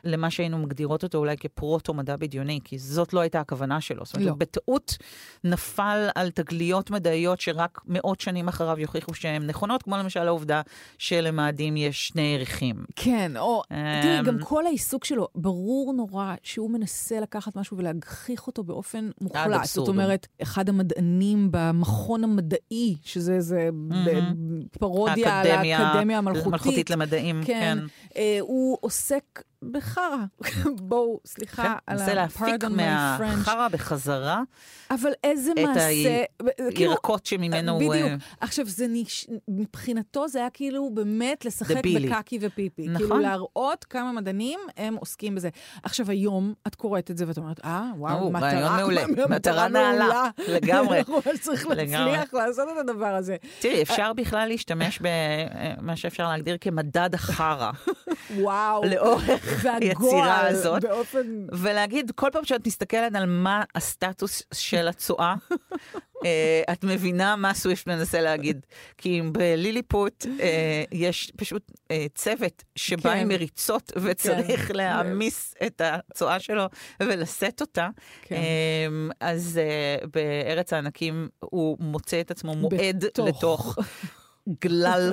למה 0.04 0.30
שהיינו 0.30 0.58
מגדירות 0.58 1.02
אותו 1.02 1.18
אולי 1.18 1.36
כפרוטו-מדע 1.36 2.16
בדיוני, 2.16 2.60
כי 2.64 2.78
זאת 2.78 3.12
לא 3.12 3.20
הייתה 3.20 3.40
הכוונה 3.40 3.80
שלו. 3.80 4.04
זאת 4.04 4.14
אומרת, 4.14 4.28
לא. 4.28 4.34
בטעות 4.34 4.96
נפל 5.44 6.08
על 6.14 6.30
תגליות 6.30 6.90
מדעיות 6.90 7.40
שרק 7.40 7.80
מאות 7.86 8.20
שנים 8.20 8.48
אחריו 8.48 8.80
יוכיחו 8.80 9.14
שהן 9.14 9.46
נכונות, 9.46 9.82
כמו 9.82 9.96
למשל 9.96 10.28
העובדה 10.28 10.62
שלמאדים 10.98 11.76
יש 11.76 12.08
שני 12.08 12.22
יריחים. 12.22 12.84
כן, 12.96 13.36
או, 13.36 13.62
תראי, 14.02 14.18
אמ, 14.18 14.24
גם 14.24 14.38
כל 14.44 14.66
העיסוק 14.66 15.04
שלו, 15.04 15.28
ברור 15.34 15.92
נורא 15.92 16.34
שהוא 16.42 16.70
מנסה 16.70 17.20
לקחת 17.20 17.56
משהו 17.56 17.76
ולהגחיך 17.76 18.46
אותו 18.46 18.64
באופן 18.64 19.10
מוחלט. 19.20 19.64
זאת 19.64 19.88
אומרת, 19.88 20.26
אחד 20.42 20.68
המדענים 20.68 21.48
במכון 21.50 22.24
המדעי, 22.24 22.96
שזה 23.02 23.34
איזה 23.34 23.68
פרודיה 24.70 25.40
על 25.40 25.46
האקדמיה 25.46 26.18
המלכותית. 26.18 26.52
מלכותית 26.52 26.90
למדעים, 26.90 27.40
כן. 27.44 27.60
כן. 27.60 27.78
אה, 28.16 28.38
הוא 28.40 28.78
עוסק 28.80 29.42
בחרא. 29.62 30.24
בואו, 30.82 31.20
סליחה 31.26 31.62
כן, 31.62 31.68
על 31.86 31.96
ה... 31.96 32.00
מנסה 32.00 32.14
להפיק 32.14 32.64
מהחרא 32.70 33.68
בחזרה. 33.68 34.42
אבל 34.90 35.10
איזה 35.24 35.52
מעשה... 35.66 36.22
את 36.68 36.76
הירקות 36.76 37.20
כאילו, 37.24 37.44
שממנו 37.44 37.72
הוא... 37.72 37.94
בדיוק. 37.94 38.12
עכשיו, 38.40 38.66
זה 38.66 38.86
נש... 38.88 39.26
מבחינתו 39.48 40.28
זה 40.28 40.38
היה 40.38 40.50
כאילו 40.50 40.90
באמת 40.94 41.44
לשחק 41.44 41.76
דבילי. 41.76 42.08
בקקי 42.08 42.38
ופיפי. 42.40 42.88
נכון. 42.88 42.98
כאילו 42.98 43.18
להראות 43.18 43.84
כמה 43.84 44.12
מדענים 44.12 44.60
הם 44.76 44.94
עוסקים 44.94 45.34
בזה. 45.34 45.48
עכשיו, 45.82 46.10
היום 46.10 46.54
את 46.66 46.74
קוראת 46.74 47.10
את 47.10 47.16
זה 47.16 47.24
ואת 47.28 47.38
אומרת, 47.38 47.64
אה, 47.64 47.90
וואו, 47.96 48.30
מטרה, 48.32 48.76
מעולה. 48.76 49.02
מטרה 49.28 49.68
נעלה. 49.68 50.28
לגמרי. 50.48 51.00
צריך 51.40 51.66
להצליח 51.66 52.34
לעשות 52.34 52.68
את 52.72 52.88
הדבר 52.88 53.14
הזה. 53.14 53.36
תראי, 53.60 53.82
אפשר 53.82 54.12
בכלל 54.12 54.48
להשתמש 54.48 54.98
במה 55.00 55.96
שאפשר 55.96 56.28
להגדיר 56.28 56.56
כמדד 56.60 57.14
החרא. 57.14 57.70
וואו. 58.36 58.84
לאורך 58.84 59.49
היצירה 59.80 60.46
הזאת. 60.46 60.82
באופן... 60.82 61.46
ולהגיד, 61.52 62.10
כל 62.14 62.28
פעם 62.32 62.44
שאת 62.44 62.66
מסתכלת 62.66 63.14
על 63.14 63.26
מה 63.26 63.62
הסטטוס 63.74 64.42
של 64.54 64.88
הצואה, 64.88 65.34
אה, 66.24 66.62
את 66.72 66.84
מבינה 66.84 67.36
מה 67.36 67.54
סוויפט 67.54 67.86
מנסה 67.86 68.20
להגיד. 68.20 68.66
כי 68.98 69.22
בליליפוט 69.32 70.26
אה, 70.40 70.84
יש 70.92 71.32
פשוט 71.36 71.72
אה, 71.90 72.06
צוות 72.14 72.64
שבא 72.76 73.12
עם 73.12 73.18
כן. 73.18 73.28
מריצות 73.28 73.92
וצריך 73.96 74.68
כן. 74.68 74.74
להעמיס 74.74 75.54
את 75.66 75.80
הצואה 75.84 76.40
שלו 76.40 76.64
ולשאת 77.02 77.60
אותה. 77.60 77.88
כן. 78.22 78.36
אז 79.20 79.60
בארץ 80.14 80.72
הענקים 80.72 81.28
הוא 81.40 81.76
מוצא 81.80 82.20
את 82.20 82.30
עצמו 82.30 82.54
מועד 82.54 83.04
לתוך 83.18 83.78
גלל 84.64 85.12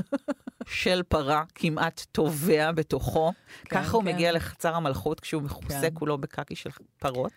של 0.69 1.03
פרה 1.07 1.43
כמעט 1.55 2.05
טובע 2.11 2.71
בתוכו. 2.71 3.33
כן, 3.63 3.75
ככה 3.75 3.91
הוא 3.91 4.03
כן. 4.03 4.07
מגיע 4.09 4.31
לחצר 4.31 4.75
המלכות 4.75 5.19
כשהוא 5.19 5.41
מכוסה 5.41 5.81
כן. 5.81 5.89
כולו 5.93 6.17
בקקי 6.17 6.55
של 6.55 6.69
פרות. 6.99 7.31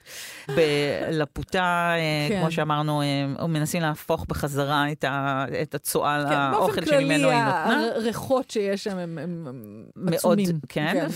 בלפותה, 0.48 1.92
אה, 1.96 2.26
כן. 2.28 2.40
כמו 2.40 2.50
שאמרנו, 2.50 3.02
אה, 3.02 3.46
מנסים 3.46 3.82
להפוך 3.82 4.24
בחזרה 4.28 4.92
את, 4.92 5.04
ה, 5.04 5.44
את 5.62 5.74
הצואה 5.74 6.24
כן, 6.28 6.50
לאוכל 6.52 6.86
שממנו 6.86 7.10
היא 7.10 7.18
נותנה. 7.18 7.64
באופן 7.64 7.90
כללי, 7.90 7.90
הריחות 7.96 8.50
שיש 8.50 8.84
שם 8.84 8.98
הם, 8.98 9.18
הם 9.18 10.08
עצומים. 10.14 10.46
מאוד, 10.50 10.60
כן, 10.68 10.92
כן. 10.92 11.06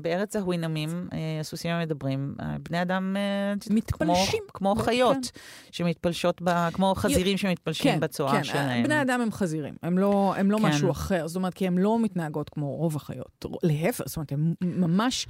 ובארץ 0.00 0.36
ההווינמים, 0.36 1.08
אה, 1.12 1.18
הסוסים 1.40 1.70
המדברים, 1.70 2.34
בני 2.62 2.82
אדם 2.82 3.16
מתפלשים. 3.70 4.42
כמו, 4.54 4.74
כמו 4.74 4.84
חיות 4.84 5.16
כן. 5.32 5.40
שמתפלשות, 5.72 6.42
ב, 6.44 6.68
כמו 6.72 6.94
חזירים 6.96 7.36
שמתפלשים 7.36 7.92
כן, 7.92 8.00
בצואה 8.00 8.32
כן. 8.32 8.44
שלהם. 8.44 8.82
בני 8.82 9.02
אדם 9.02 9.20
הם 9.20 9.32
חזירים, 9.32 9.74
הם 9.82 9.98
לא, 9.98 10.34
הם 10.36 10.50
לא 10.50 10.58
כן. 10.58 10.64
משהו 10.64 10.90
אחר. 10.90 10.97
זאת 11.26 11.36
אומרת, 11.36 11.54
כי 11.54 11.66
הן 11.66 11.78
לא 11.78 11.98
מתנהגות 12.02 12.48
כמו 12.48 12.76
רוב 12.76 12.96
החיות. 12.96 13.44
להפך, 13.62 14.04
זאת 14.06 14.16
אומרת, 14.16 14.32
הן 14.32 14.54
ממש, 14.60 15.26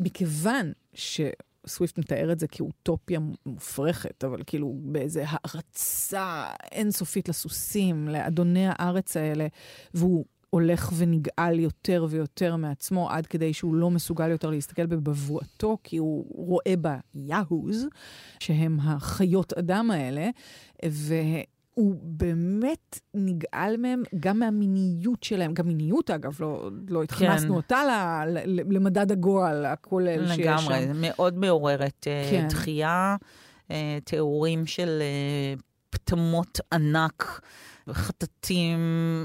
מכיוון 0.00 0.72
ש... 0.94 1.20
סוויפט 1.66 1.98
מתאר 1.98 2.32
את 2.32 2.38
זה 2.38 2.48
כאוטופיה 2.48 3.20
מופרכת, 3.46 4.24
אבל 4.24 4.42
כאילו 4.46 4.74
באיזה 4.82 5.24
הערצה 5.26 6.46
אינסופית 6.72 7.28
לסוסים, 7.28 8.08
לאדוני 8.08 8.66
הארץ 8.68 9.16
האלה, 9.16 9.46
והוא 9.94 10.24
הולך 10.50 10.92
ונגאל 10.96 11.58
יותר 11.58 12.06
ויותר 12.10 12.56
מעצמו, 12.56 13.10
עד 13.10 13.26
כדי 13.26 13.52
שהוא 13.52 13.74
לא 13.74 13.90
מסוגל 13.90 14.30
יותר 14.30 14.50
להסתכל 14.50 14.86
בבבואתו, 14.86 15.78
כי 15.84 15.96
הוא 15.96 16.26
רואה 16.28 16.74
ביהוז, 16.76 17.86
שהם 18.40 18.78
החיות 18.80 19.52
אדם 19.52 19.90
האלה, 19.90 20.28
והוא 21.76 21.94
באמת 22.02 23.00
נגאל 23.14 23.76
מהם 23.76 24.02
גם 24.20 24.38
מהמיניות 24.38 25.22
שלהם, 25.22 25.54
גם 25.54 25.66
מיניות 25.66 26.10
אגב, 26.10 26.36
לא, 26.40 26.70
לא 26.88 27.02
התכנסנו 27.02 27.48
כן. 27.48 27.54
אותה 27.54 27.82
ל, 27.84 28.38
ל, 28.46 28.74
למדד 28.76 29.12
הגועל 29.12 29.66
הכולל 29.66 30.28
שיש 30.28 30.36
שם. 30.36 30.42
לגמרי, 30.42 30.86
מאוד 30.94 31.38
מעוררת 31.38 32.06
אה, 32.06 32.28
כן. 32.30 32.48
דחייה, 32.48 33.16
אה, 33.70 33.98
תיאורים 34.04 34.66
של 34.66 35.02
פטמות 35.90 36.60
ענק. 36.72 37.40
חטטים 37.92 38.78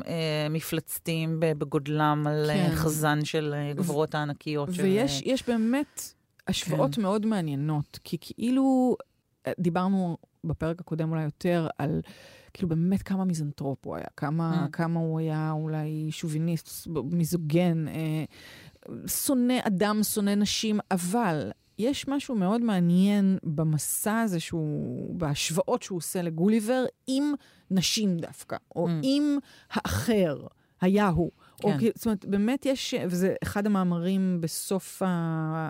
אה, 0.08 0.48
מפלצתיים 0.50 1.38
בגודלם 1.40 2.24
על 2.28 2.50
אה, 2.50 2.70
כן. 2.70 2.76
חזן 2.76 3.26
של 3.26 3.54
אה, 3.58 3.74
גברות 3.74 4.16
הענקיות. 4.16 4.70
ויש 4.74 5.20
של... 5.22 5.46
באמת 5.48 6.14
השוואות 6.48 6.96
כן. 6.96 7.02
מאוד 7.02 7.26
מעניינות, 7.26 8.00
כי 8.04 8.18
כאילו, 8.22 8.96
דיברנו 9.60 10.18
בפרק 10.48 10.80
הקודם 10.80 11.12
אולי 11.12 11.24
יותר 11.24 11.68
על... 11.78 12.02
כאילו 12.54 12.70
באמת 12.70 13.02
כמה 13.02 13.26
מיזנטרופ 13.26 13.86
הוא 13.86 13.96
היה, 13.96 14.06
כמה, 14.18 14.66
mm. 14.66 14.70
כמה 14.72 15.00
הוא 15.00 15.20
היה 15.20 15.52
אולי 15.52 16.08
שוביניסט, 16.12 16.88
מיזוגן, 17.12 17.88
אה, 17.88 18.24
שונא 19.08 19.54
אדם, 19.68 20.04
שונא 20.04 20.36
נשים, 20.36 20.80
אבל 20.92 21.52
יש 21.80 22.08
משהו 22.08 22.36
מאוד 22.36 22.62
מעניין 22.62 23.38
במסע 23.44 24.20
הזה, 24.20 24.40
שהוא, 24.40 25.16
בהשוואות 25.16 25.84
שהוא 25.84 25.98
עושה 25.98 26.22
לגוליבר, 26.22 26.86
עם 27.08 27.34
נשים 27.72 28.18
דווקא, 28.18 28.58
או 28.76 28.88
mm. 28.88 28.92
עם 29.04 29.38
האחר, 29.72 30.38
היה 30.82 31.08
הוא. 31.08 31.32
כן. 31.58 31.68
או, 31.68 31.74
זאת 31.96 32.06
אומרת, 32.06 32.26
באמת 32.26 32.66
יש, 32.66 32.94
וזה 33.06 33.36
אחד 33.44 33.66
המאמרים 33.66 34.38
בסוף 34.42 35.02
ה, 35.02 35.70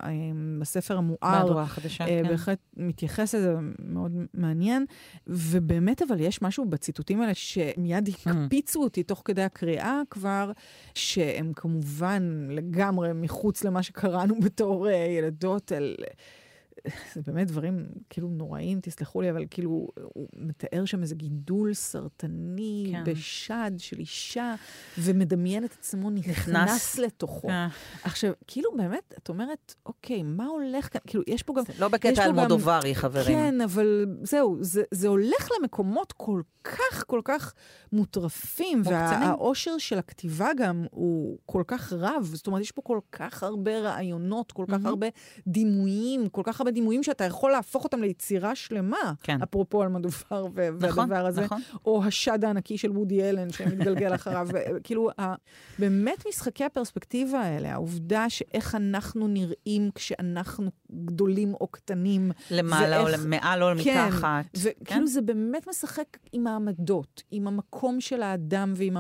הספר 0.62 0.98
המואר. 0.98 1.18
מהדורה 1.22 1.64
החדשה, 1.64 2.04
אה, 2.04 2.22
כן. 2.24 2.30
בהחלט 2.30 2.60
מתייחס 2.78 3.36
לזה, 3.36 3.56
מאוד 3.80 4.12
מעניין. 4.34 4.86
ובאמת, 5.28 6.02
אבל 6.02 6.20
יש 6.20 6.42
משהו 6.42 6.66
בציטוטים 6.66 7.22
האלה 7.22 7.34
שמיד 7.34 8.10
mm. 8.10 8.30
הקפיצו 8.30 8.84
אותי 8.84 9.04
תוך 9.04 9.22
כדי 9.26 9.44
הקריאה 9.44 10.02
כבר, 10.10 10.52
שהם 10.94 11.52
כמובן 11.56 12.48
לגמרי 12.50 13.10
מחוץ 13.14 13.64
למה 13.64 13.84
שקראנו 13.84 14.40
בתור 14.46 14.88
uh, 14.88 14.92
ילדות, 14.92 15.72
על... 15.72 15.96
זה 17.14 17.22
באמת 17.22 17.48
דברים 17.48 17.88
כאילו 18.10 18.30
נוראים, 18.30 18.80
תסלחו 18.82 19.22
לי, 19.22 19.32
אבל 19.32 19.46
כאילו, 19.50 19.88
הוא 20.14 20.28
מתאר 20.36 20.86
שם 20.86 21.02
איזה 21.02 21.16
גידול 21.16 21.74
סרטני 21.74 22.90
כן. 22.92 23.04
בשד 23.12 23.72
של 23.78 24.00
אישה, 24.00 24.56
ומדמיין 24.98 25.66
את 25.66 25.74
עצמו 25.80 26.10
נכנס, 26.10 26.48
נכנס 26.48 26.98
לתוכו. 26.98 27.50
אה. 27.50 27.68
עכשיו, 28.04 28.32
כאילו 28.48 28.70
באמת, 28.78 29.14
את 29.18 29.30
אומרת, 29.30 29.76
אוקיי, 29.86 30.24
מה 30.24 30.46
הולך 30.46 30.94
כאן? 30.94 31.02
כאילו, 31.08 31.24
יש 31.28 31.44
פה 31.44 31.54
גם... 31.54 31.64
לא 31.80 31.88
בקטע 31.88 32.26
אלמודוברי, 32.26 32.90
גם... 32.90 32.96
חברים. 32.96 33.38
כן, 33.38 33.62
אבל 33.62 34.06
זהו, 34.24 34.58
זה, 34.62 34.84
זה 34.92 35.08
הולך 35.08 35.50
למקומות 35.60 36.12
כל 36.12 36.42
כך, 36.66 37.04
כל 37.08 37.22
כך 37.24 37.54
מוטרפים, 37.92 38.82
והאושר 38.86 39.78
של 39.78 39.98
הכתיבה 39.98 40.50
גם 40.58 40.86
הוא 40.92 41.38
כל 41.46 41.64
כך 41.68 41.94
רב. 41.94 42.30
זאת 42.34 42.48
אומרת, 42.48 42.62
יש 42.62 42.72
פה 42.72 42.82
כל 42.82 43.00
כך 43.12 43.44
הרבה 43.44 43.80
רעיונות, 43.80 44.52
כל 44.52 44.66
כך 44.68 44.86
mm-hmm. 44.86 44.88
הרבה 44.88 45.08
דימויים, 45.48 46.30
כל 46.30 46.42
כך 46.46 46.62
הרבה 46.66 46.72
דימויים 46.72 47.04
שאתה 47.04 47.24
יכול 47.24 47.52
להפוך 47.52 47.84
אותם 47.84 48.02
ליצירה 48.02 48.56
שלמה. 48.56 49.14
כן. 49.24 49.42
אפרופו 49.42 49.82
על 49.82 49.88
מדובר 49.88 50.46
ו- 50.56 50.70
נכון, 50.82 51.12
והדבר 51.12 51.26
הזה. 51.26 51.42
נכון. 51.42 51.62
או 51.86 52.04
השד 52.04 52.46
הענקי 52.46 52.78
של 52.78 52.92
וודי 52.92 53.30
אלן 53.30 53.52
שמתגלגל 53.52 54.16
אחריו. 54.16 54.48
כאילו, 54.84 55.10
באמת 55.80 56.24
משחקי 56.30 56.64
הפרספקטיבה 56.64 57.40
האלה, 57.40 57.74
העובדה 57.74 58.30
שאיך 58.30 58.76
אנחנו 58.76 59.28
נראים 59.28 59.90
כשאנחנו 59.96 60.72
גדולים 61.06 61.54
או 61.54 61.68
קטנים. 61.68 62.32
למעלה 62.52 63.00
או 63.00 63.08
מעל 63.28 63.64
או 63.64 63.68
כן, 63.84 64.06
מתחת. 64.08 64.46
וכאילו 64.58 64.76
כן? 64.86 65.06
זה 65.06 65.22
באמת 65.22 65.68
משחק 65.70 66.18
עם 66.34 66.48
העמדות, 66.48 67.24
עם 67.32 67.48
המקום 67.48 68.02
של 68.02 68.22
האדם 68.22 68.74
ועם 68.76 68.98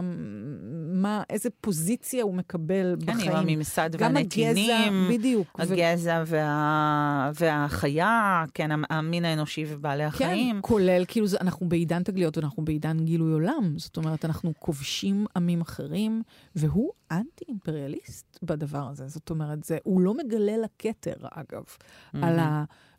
מה, 1.01 1.23
איזה 1.29 1.49
פוזיציה 1.61 2.23
הוא 2.23 2.33
מקבל 2.33 2.95
כן, 2.99 3.13
בחיים. 3.13 3.31
כן, 3.31 3.37
עם 3.37 3.49
הממסד 3.49 3.89
והנתינים. 3.99 4.69
גם 4.87 4.93
הגזע, 4.93 5.17
בדיוק. 5.17 5.59
הגזע 5.59 6.23
וה... 6.27 7.31
וה... 7.39 7.65
החיה, 7.75 8.43
כן, 8.53 8.69
המין 8.89 9.25
האנושי 9.25 9.65
ובעלי 9.67 10.03
כן, 10.03 10.08
החיים. 10.08 10.55
כן, 10.55 10.60
כולל, 10.62 11.03
כאילו, 11.08 11.27
זה, 11.27 11.38
אנחנו 11.41 11.69
בעידן 11.69 12.03
תגליות 12.03 12.38
ואנחנו 12.38 12.65
בעידן 12.65 12.99
גילוי 12.99 13.34
עולם. 13.34 13.73
זאת 13.77 13.97
אומרת, 13.97 14.25
אנחנו 14.25 14.53
כובשים 14.60 15.25
עמים 15.36 15.62
אחרים, 15.62 16.21
והוא 16.55 16.91
אנטי-אימפריאליסט 17.12 18.39
בדבר 18.44 18.88
הזה. 18.91 19.08
זאת 19.08 19.30
אומרת, 19.30 19.63
זה, 19.63 19.78
הוא 19.84 20.02
לא 20.02 20.13
מגלה 20.13 20.58
לכתר, 20.58 21.15
אגב, 21.32 21.63
mm-hmm. 21.63 22.18
על 22.22 22.39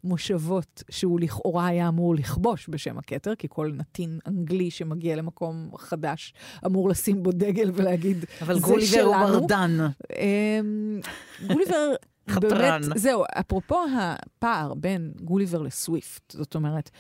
המושבות 0.05 0.83
שהוא 0.91 1.21
לכאורה 1.21 1.67
היה 1.67 1.89
אמור 1.89 2.15
לכבוש 2.15 2.69
בשם 2.69 2.99
הכתר, 2.99 3.35
כי 3.35 3.47
כל 3.51 3.73
נתין 3.75 4.19
אנגלי 4.27 4.71
שמגיע 4.71 5.17
למקום 5.17 5.71
חדש 5.77 6.35
אמור 6.67 6.89
לשים 6.89 7.23
בו 7.23 7.33
דגל 7.33 7.71
ולהגיד, 7.75 8.21
זה 8.21 8.27
שלנו. 8.27 8.53
אבל 8.53 8.61
גוליבר 8.61 9.03
הוא 9.03 9.17
מרדן. 9.17 9.79
אמ, 10.19 11.01
גוליבר... 11.47 11.95
חתרן. 12.31 12.81
באמת, 12.83 12.99
זהו, 12.99 13.25
אפרופו 13.41 13.81
הפער 13.99 14.75
בין 14.75 15.13
גוליבר 15.21 15.63
לסוויפט, 15.63 16.33
זאת 16.33 16.55
אומרת, 16.55 16.91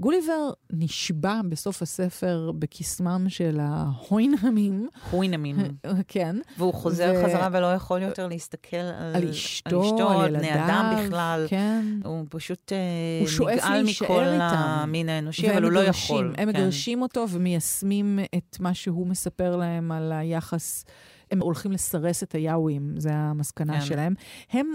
גוליבר 0.00 0.50
נשבע 0.72 1.40
בסוף 1.48 1.82
הספר 1.82 2.50
בקסמם 2.58 3.24
של 3.28 3.58
ההוינהמים. 3.60 4.88
הוינהמים. 5.10 5.56
כן. 6.08 6.36
והוא 6.58 6.74
חוזר 6.74 7.12
ו... 7.16 7.24
חזרה 7.24 7.48
ולא 7.52 7.74
יכול 7.74 8.02
יותר 8.02 8.28
להסתכל 8.28 8.76
על, 8.76 9.16
על 9.16 9.28
אשתו, 9.28 9.80
על, 9.80 9.86
אשתו, 9.86 10.20
על 10.20 10.36
בני 10.36 10.54
אדם 10.54 10.96
בכלל. 10.98 11.46
כן. 11.48 11.84
הוא 12.04 12.24
פשוט 12.28 12.72
הוא 13.38 13.50
נגעל 13.50 13.84
מכל 13.84 14.24
המין 14.40 15.08
האנושי, 15.08 15.50
אבל 15.52 15.62
הוא 15.62 15.72
לא 15.72 15.80
יכול. 15.80 16.26
הם 16.26 16.34
כן. 16.34 16.48
מגרשים 16.48 17.02
אותו 17.02 17.26
ומיישמים 17.30 18.18
את 18.36 18.56
מה 18.60 18.74
שהוא 18.74 19.06
מספר 19.06 19.56
להם 19.56 19.92
על 19.92 20.12
היחס. 20.12 20.84
הם 21.30 21.42
הולכים 21.42 21.72
לסרס 21.72 22.22
את 22.22 22.34
היאווים, 22.34 22.94
זה 22.98 23.14
המסקנה 23.14 23.80
כן. 23.80 23.86
שלהם. 23.86 24.14
הם... 24.50 24.66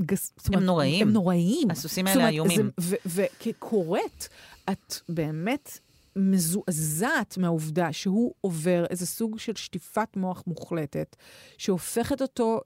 גס, 0.00 0.32
הם 0.44 0.54
אומרת, 0.54 0.66
נוראים. 0.66 1.08
הם 1.08 1.12
נוראים. 1.12 1.70
הסוסים 1.70 2.06
האלה 2.06 2.28
איומים. 2.28 2.70
וכקוראת, 3.06 4.28
את 4.70 4.94
באמת 5.08 5.78
מזועזעת 6.16 7.38
מהעובדה 7.38 7.92
שהוא 7.92 8.34
עובר 8.40 8.84
איזה 8.90 9.06
סוג 9.06 9.38
של 9.38 9.54
שטיפת 9.54 10.16
מוח 10.16 10.44
מוחלטת, 10.46 11.16
שהופכת 11.58 12.22
אותו 12.22 12.60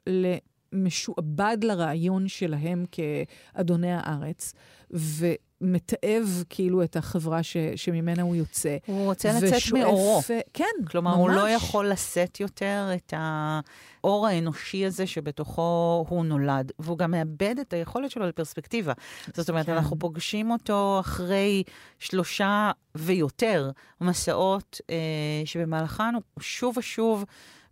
למשועבד 0.72 1.56
לרעיון 1.62 2.28
שלהם 2.28 2.84
כאדוני 2.92 3.92
הארץ, 3.92 4.52
ו... 4.94 5.26
מתעב 5.62 6.44
כאילו 6.50 6.82
את 6.82 6.96
החברה 6.96 7.42
ש, 7.42 7.56
שממנה 7.76 8.22
הוא 8.22 8.36
יוצא. 8.36 8.76
הוא 8.86 9.04
רוצה 9.04 9.32
לצאת 9.32 9.72
מאורו. 9.72 10.20
כן, 10.52 10.64
כלומר, 10.90 11.10
ממש. 11.10 11.16
כלומר, 11.16 11.16
הוא 11.16 11.30
לא 11.30 11.48
יכול 11.48 11.88
לשאת 11.88 12.40
יותר 12.40 12.90
את 12.94 13.14
האור 13.16 14.26
האנושי 14.26 14.86
הזה 14.86 15.06
שבתוכו 15.06 16.04
הוא 16.08 16.24
נולד, 16.24 16.72
והוא 16.78 16.98
גם 16.98 17.10
מאבד 17.10 17.54
את 17.60 17.72
היכולת 17.72 18.10
שלו 18.10 18.26
לפרספקטיבה. 18.28 18.92
זאת 19.34 19.48
אומרת, 19.48 19.66
כן. 19.66 19.72
אנחנו 19.72 19.98
פוגשים 19.98 20.50
אותו 20.50 20.96
אחרי 21.00 21.62
שלושה 21.98 22.70
ויותר 22.94 23.70
מסעות 24.00 24.80
אה, 24.90 24.96
שבמהלכן 25.44 26.14
הוא 26.14 26.22
שוב 26.40 26.78
ושוב 26.78 27.24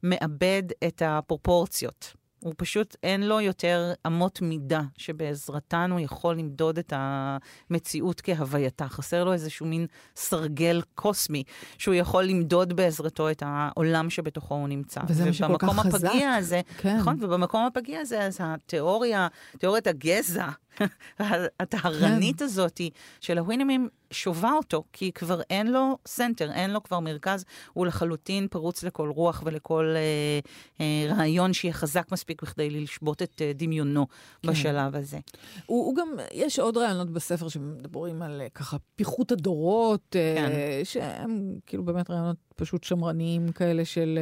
מאבד 0.03 0.63
את 0.87 1.03
הפרופורציות. 1.07 2.20
הוא 2.41 2.55
פשוט, 2.57 2.97
אין 3.03 3.23
לו 3.23 3.41
יותר 3.41 3.93
אמות 4.07 4.43
מידה 4.43 4.83
שבעזרתן 4.97 5.91
הוא 5.91 6.01
יכול 6.01 6.35
למדוד 6.35 6.79
את 6.79 6.93
המציאות 6.97 8.21
כהווייתה. 8.21 8.89
חסר 8.89 9.25
לו 9.25 9.33
איזשהו 9.33 9.67
מין 9.67 9.87
סרגל 10.17 10.83
קוסמי 10.95 11.43
שהוא 11.79 11.95
יכול 11.95 12.25
למדוד 12.25 12.73
בעזרתו 12.73 13.31
את 13.31 13.43
העולם 13.47 14.11
שבתוכו 14.11 14.55
הוא 14.55 14.69
נמצא. 14.69 15.01
וזה 15.09 15.25
מה 15.25 15.33
שכל 15.33 15.59
כך 15.59 15.79
חזק. 15.79 16.11
הזה, 16.39 16.61
כן. 16.79 16.97
נכון, 16.97 17.17
ובמקום 17.21 17.67
הפגיע 17.67 18.01
הזה, 18.01 18.23
אז 18.23 18.39
התיאוריה, 18.41 19.29
תיאוריית 19.59 19.87
הגזע, 19.87 20.49
הטהרנית 21.61 22.39
כן. 22.39 22.45
הזאת 22.45 22.81
של 23.21 23.39
הווינמים 23.39 23.89
שובה 24.11 24.53
אותו, 24.53 24.85
כי 24.93 25.13
כבר 25.13 25.41
אין 25.51 25.67
לו 25.67 25.99
center, 26.07 26.53
אין 26.53 26.71
לו 26.71 26.83
כבר 26.83 27.01
מרכז, 27.01 27.45
הוא 27.73 27.87
לחלוטין 27.87 28.49
פרוץ 28.49 28.83
לכל 28.83 29.09
רוח 29.09 29.43
ולכל 29.47 29.95
אה, 29.97 30.41
אה, 30.81 31.15
רעיון 31.15 31.53
שיהיה 31.53 31.75
חזק 31.75 32.13
מספיק 32.13 32.43
בכדי 32.43 32.71
לשבות 32.71 33.23
את 33.23 33.43
אה, 33.43 33.53
דמיונו 33.55 34.07
כן. 34.43 34.49
בשלב 34.49 34.97
הזה. 34.97 35.19
הוא, 35.67 35.87
הוא 35.87 35.97
גם, 35.97 36.09
יש 36.33 36.59
עוד 36.59 36.77
רעיונות 36.77 37.11
בספר 37.11 37.49
שמדברים 37.49 38.23
על 38.23 38.41
אה, 38.41 38.49
ככה 38.49 38.77
פיחות 38.97 39.33
הדורות, 39.33 40.17
אה, 40.17 40.35
כן. 40.37 40.53
אה, 40.53 40.81
שהם 40.85 41.55
כאילו 41.67 41.85
באמת 41.85 42.11
רעיונות 42.11 42.37
פשוט 42.61 42.85
שמרניים 42.85 43.53
כאלה 43.53 43.85
של 43.85 44.19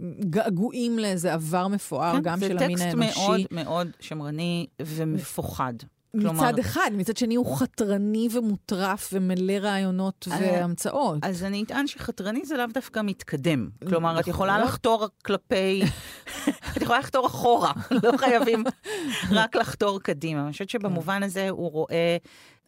uh, 0.00 0.24
געגועים 0.24 0.98
לאיזה 0.98 1.34
עבר 1.34 1.68
מפואר, 1.68 2.12
כן, 2.12 2.22
גם 2.22 2.40
של 2.40 2.58
המין 2.58 2.78
האנושי. 2.78 2.90
זה 2.90 2.90
טקסט 2.90 3.18
מאוד 3.18 3.40
מאוד 3.50 3.88
שמרני 4.00 4.66
ומפוחד. 4.82 5.74
מצד 6.14 6.28
כלומר... 6.28 6.60
אחד, 6.60 6.90
מצד 6.94 7.16
שני 7.16 7.34
הוא 7.34 7.56
חתרני 7.56 8.28
ומוטרף 8.32 9.10
ומלא 9.12 9.52
רעיונות 9.52 10.28
אה, 10.30 10.38
והמצאות. 10.40 11.18
אז 11.22 11.44
אני 11.44 11.62
אטען 11.62 11.86
שחתרני 11.86 12.44
זה 12.44 12.56
לאו 12.56 12.66
דווקא 12.74 13.00
מתקדם. 13.04 13.68
כלומר, 13.88 14.20
את 14.20 14.28
יכולה 14.28 14.58
לחתור 14.58 15.08
כלפי... 15.24 15.82
את 16.76 16.82
יכולה 16.82 16.98
לחתור 16.98 17.26
אחורה, 17.26 17.72
לא 17.90 18.16
חייבים 18.16 18.64
רק 19.30 19.56
לחתור 19.56 20.00
קדימה. 20.00 20.42
אני 20.42 20.52
חושבת 20.52 20.70
שבמובן 20.70 21.22
הזה 21.22 21.50
הוא 21.50 21.70
רואה 21.72 22.16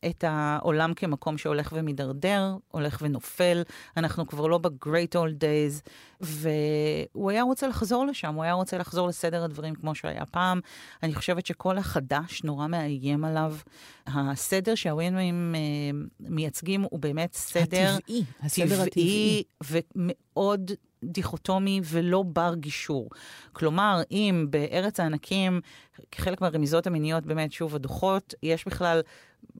את 0.07 0.25
העולם 0.27 0.95
כמקום 0.95 1.39
שהולך 1.39 1.73
ומידרדר, 1.77 2.57
הולך 2.69 2.99
ונופל. 3.03 3.63
אנחנו 3.97 4.27
כבר 4.27 4.47
לא 4.47 4.59
ב-great 4.59 5.15
old 5.15 5.43
days, 5.43 5.91
והוא 6.21 7.31
היה 7.31 7.43
רוצה 7.43 7.69
לחזור 7.69 8.07
לשם, 8.07 8.35
הוא 8.35 8.43
היה 8.43 8.53
רוצה 8.53 8.79
לחזור 8.79 9.09
לסדר 9.09 9.45
הדברים 9.45 9.75
כמו 9.75 9.95
שהיה 9.95 10.27
פעם. 10.27 10.61
אני 11.03 11.15
חושבת 11.15 11.47
שכל 11.47 11.79
החדש 11.79 12.43
נורא 12.45 12.67
מאיים 12.67 13.25
עליו. 13.25 13.57
הסדר 14.07 14.75
שהווינרים 14.75 15.55
אה, 15.55 15.99
מייצגים 16.21 16.83
הוא 16.91 17.01
באמת 17.01 17.35
סדר... 17.35 17.95
הטבעי, 17.99 18.25
הסדר 18.43 18.83
הטבעי. 18.83 19.43
ומאוד 19.65 20.71
דיכוטומי 21.05 21.81
ולא 21.85 22.23
בר 22.23 22.55
גישור. 22.55 23.11
כלומר, 23.53 24.03
אם 24.11 24.47
בארץ 24.51 25.01
הענקים, 25.01 25.61
כחלק 26.11 26.41
מהרמיזות 26.41 26.87
המיניות, 26.87 27.27
באמת, 27.27 27.53
שוב, 27.53 27.75
הדוחות, 27.75 28.35
יש 28.43 28.67
בכלל 28.67 29.01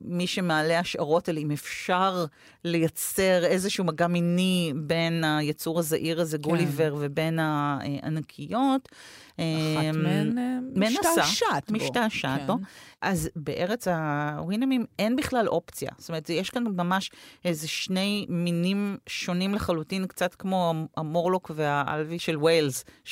מי 0.01 0.27
שמעלה 0.27 0.79
השערות 0.79 1.29
על 1.29 1.37
אם 1.37 1.51
אפשר 1.51 2.25
לייצר 2.63 3.45
איזשהו 3.45 3.83
מגע 3.83 4.07
מיני 4.07 4.73
בין 4.75 5.23
היצור 5.23 5.79
הזעיר 5.79 6.21
הזה, 6.21 6.37
כן. 6.37 6.43
גוליבר, 6.43 6.95
ובין 6.99 7.39
הענקיות. 7.39 8.89
אחת 9.35 9.95
אמ, 9.95 10.03
מהן 10.03 10.37
אה, 10.37 10.59
משתעשעת 10.75 11.71
בו. 11.71 11.77
משתעשעת 11.77 12.39
כן. 12.39 12.47
בו. 12.47 12.57
אז 13.01 13.29
בארץ 13.35 13.87
הווינמים 13.87 14.85
אין 14.99 15.15
בכלל 15.15 15.47
אופציה. 15.47 15.91
זאת 15.97 16.09
אומרת, 16.09 16.29
יש 16.29 16.49
כאן 16.49 16.63
ממש 16.63 17.11
איזה 17.45 17.67
שני 17.67 18.25
מינים 18.29 18.97
שונים 19.07 19.53
לחלוטין, 19.53 20.07
קצת 20.07 20.35
כמו 20.35 20.73
המורלוק 20.97 21.51
והאלווי 21.55 22.19
של 22.19 22.37
ויילס, 22.37 22.85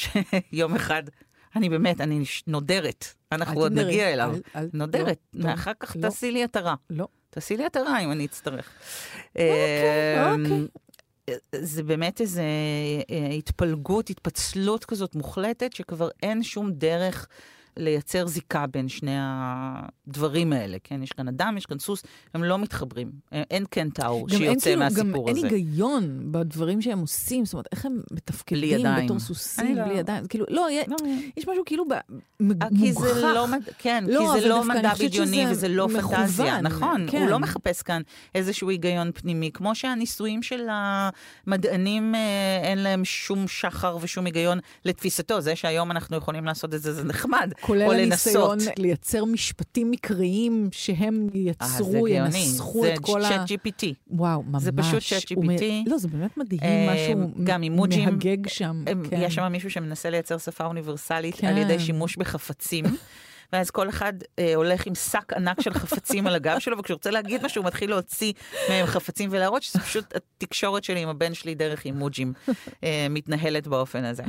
שיום 0.52 0.76
אחד 0.76 1.04
אני 1.56 1.70
באמת, 1.70 2.02
אני 2.02 2.24
נודרת. 2.48 3.06
אנחנו 3.32 3.60
עוד 3.60 3.74
נגיע 3.74 4.14
אליו. 4.14 4.34
אל, 4.36 4.42
אל, 4.56 4.70
נודרת. 4.74 5.20
לא, 5.34 5.54
אחר 5.54 5.72
כך 5.80 5.96
לא, 5.96 6.02
תעשי 6.02 6.32
לי 6.32 6.44
התרה. 6.44 6.76
לא. 6.90 7.08
תעשי 7.30 7.58
לי 7.58 7.66
התרה 7.66 8.00
אם 8.00 8.12
אני 8.12 8.26
אצטרך. 8.26 8.70
אוקיי, 9.30 10.34
אמ, 10.34 10.44
אוקיי. 10.44 10.68
זה 11.56 11.84
באמת 11.84 12.22
איזו 12.22 12.42
אה, 13.10 13.28
התפלגות, 13.38 14.10
התפצלות 14.10 14.86
כזאת 14.86 15.16
מוחלטת, 15.16 15.74
שכבר 15.74 16.10
אין 16.24 16.44
שום 16.44 16.72
דרך 16.72 17.28
לייצר 17.78 18.28
זיקה 18.28 18.68
בין 18.68 18.90
שני 18.90 19.16
הדברים 19.18 20.54
האלה, 20.54 20.78
כן? 20.84 21.04
יש 21.04 21.12
כאן 21.12 21.28
אדם, 21.28 21.58
יש 21.58 21.66
כאן 21.66 21.80
סוס, 21.80 22.04
הם 22.34 22.44
לא 22.44 22.60
מתחברים. 22.60 23.12
אין 23.32 23.66
קנטאור 23.66 24.30
שיוצא 24.30 24.64
כאילו, 24.64 24.80
מהסיפור 24.80 25.30
הזה. 25.30 25.40
גם 25.40 25.46
אין 25.46 25.56
היגיון 25.56 26.32
בדברים 26.32 26.82
שהם 26.82 27.00
עושים, 27.00 27.46
זאת 27.46 27.54
אומרת, 27.54 27.68
איך 27.72 27.86
הם 27.86 28.02
מתפקדים 28.12 28.86
בתור 29.04 29.20
סוסים, 29.20 29.76
בלי 29.76 29.94
לא. 29.94 30.00
ידיים. 30.00 30.28
כאילו, 30.28 30.46
לא, 30.50 30.68
לא, 30.88 30.98
יש 31.38 31.48
משהו 31.48 31.64
כאילו 31.66 31.86
מגוחך. 32.40 32.70
כי 32.80 32.94
זה 32.94 33.22
לא, 33.22 33.48
כן, 33.78 34.04
לא, 34.08 34.32
כי 34.36 34.42
זה 34.42 34.48
לא 34.48 34.64
מדע 34.64 34.94
בדיוני 34.94 35.46
וזה 35.50 35.68
לא 35.68 35.88
פנטזיה. 35.94 36.62
נכון, 36.62 37.06
כן. 37.10 37.22
הוא 37.22 37.30
לא 37.30 37.40
מחפש 37.40 37.82
כאן 37.82 38.02
איזשהו 38.36 38.70
היגיון 38.70 39.12
פנימי, 39.12 39.52
כמו 39.54 39.76
שהניסויים 39.76 40.44
של 40.44 40.68
המדענים, 40.72 42.16
אה, 42.16 42.20
אין 42.64 42.78
להם 42.78 43.06
שום 43.06 43.48
שחר 43.48 43.98
ושום 44.02 44.26
היגיון 44.26 44.60
לתפיסתו. 44.86 45.42
זה 45.42 45.56
שהיום 45.56 45.92
אנחנו 45.92 46.18
יכולים 46.18 46.46
לעשות 46.46 46.74
את 46.74 46.82
זה, 46.82 46.94
זה 46.94 47.04
נחמד. 47.04 47.54
כולל 47.68 48.00
הניסיון 48.00 48.58
לייצר 48.78 49.26
משפטים 49.26 49.92
מקראיים 49.92 50.70
שהם 50.72 51.28
ייצרו, 51.34 52.08
ינסחו 52.08 52.88
את 52.88 53.00
כל 53.00 53.26
ה... 53.26 53.28
זה 53.28 53.36
צ'אט 53.48 53.52
GPT. 53.52 53.86
וואו, 54.08 54.44
ממש. 54.44 54.64
זה 54.64 54.72
פשוט 54.72 55.04
צ'אט 55.04 55.32
GPT. 55.32 55.64
לא, 55.86 55.98
זה 55.98 56.08
באמת 56.08 56.38
מדהים, 56.38 56.60
אה, 56.64 56.94
משהו 56.94 57.44
גם 57.44 57.64
אימוג'ים. 57.64 58.06
מהגג 58.06 58.48
שם. 58.48 58.84
כן. 59.10 59.22
יש 59.22 59.36
שם 59.36 59.52
מישהו 59.52 59.72
שמנסה 59.72 60.10
לייצר 60.10 60.38
שפה 60.38 60.66
אוניברסלית 60.66 61.44
על 61.44 61.58
ידי 61.58 61.78
כן. 61.78 61.84
שימוש 61.84 62.18
בחפצים. 62.18 62.86
ואז 63.54 63.72
כל 63.72 63.90
אחד 63.90 64.14
אה, 64.40 64.56
הולך 64.56 64.88
עם 64.88 64.96
שק 64.96 65.34
ענק 65.34 65.62
של 65.62 65.74
חפצים 65.74 66.28
על 66.28 66.36
הגב 66.36 66.60
שלו, 66.60 66.78
וכשהוא 66.78 66.96
רוצה 66.96 67.12
להגיד 67.12 67.46
משהו, 67.46 67.62
הוא 67.62 67.68
מתחיל 67.68 67.90
להוציא 67.90 68.34
מהם 68.70 68.86
חפצים 68.86 69.30
ולהראות 69.34 69.64
שזה 69.64 69.80
פשוט 69.80 70.14
התקשורת 70.16 70.84
שלי 70.84 71.00
עם 71.00 71.10
הבן 71.10 71.34
שלי 71.34 71.56
דרך 71.56 71.86
אימוג'ים 71.86 72.34
אה, 72.84 73.08
מתנהלת 73.10 73.68
באופן 73.68 74.04
הזה. 74.04 74.24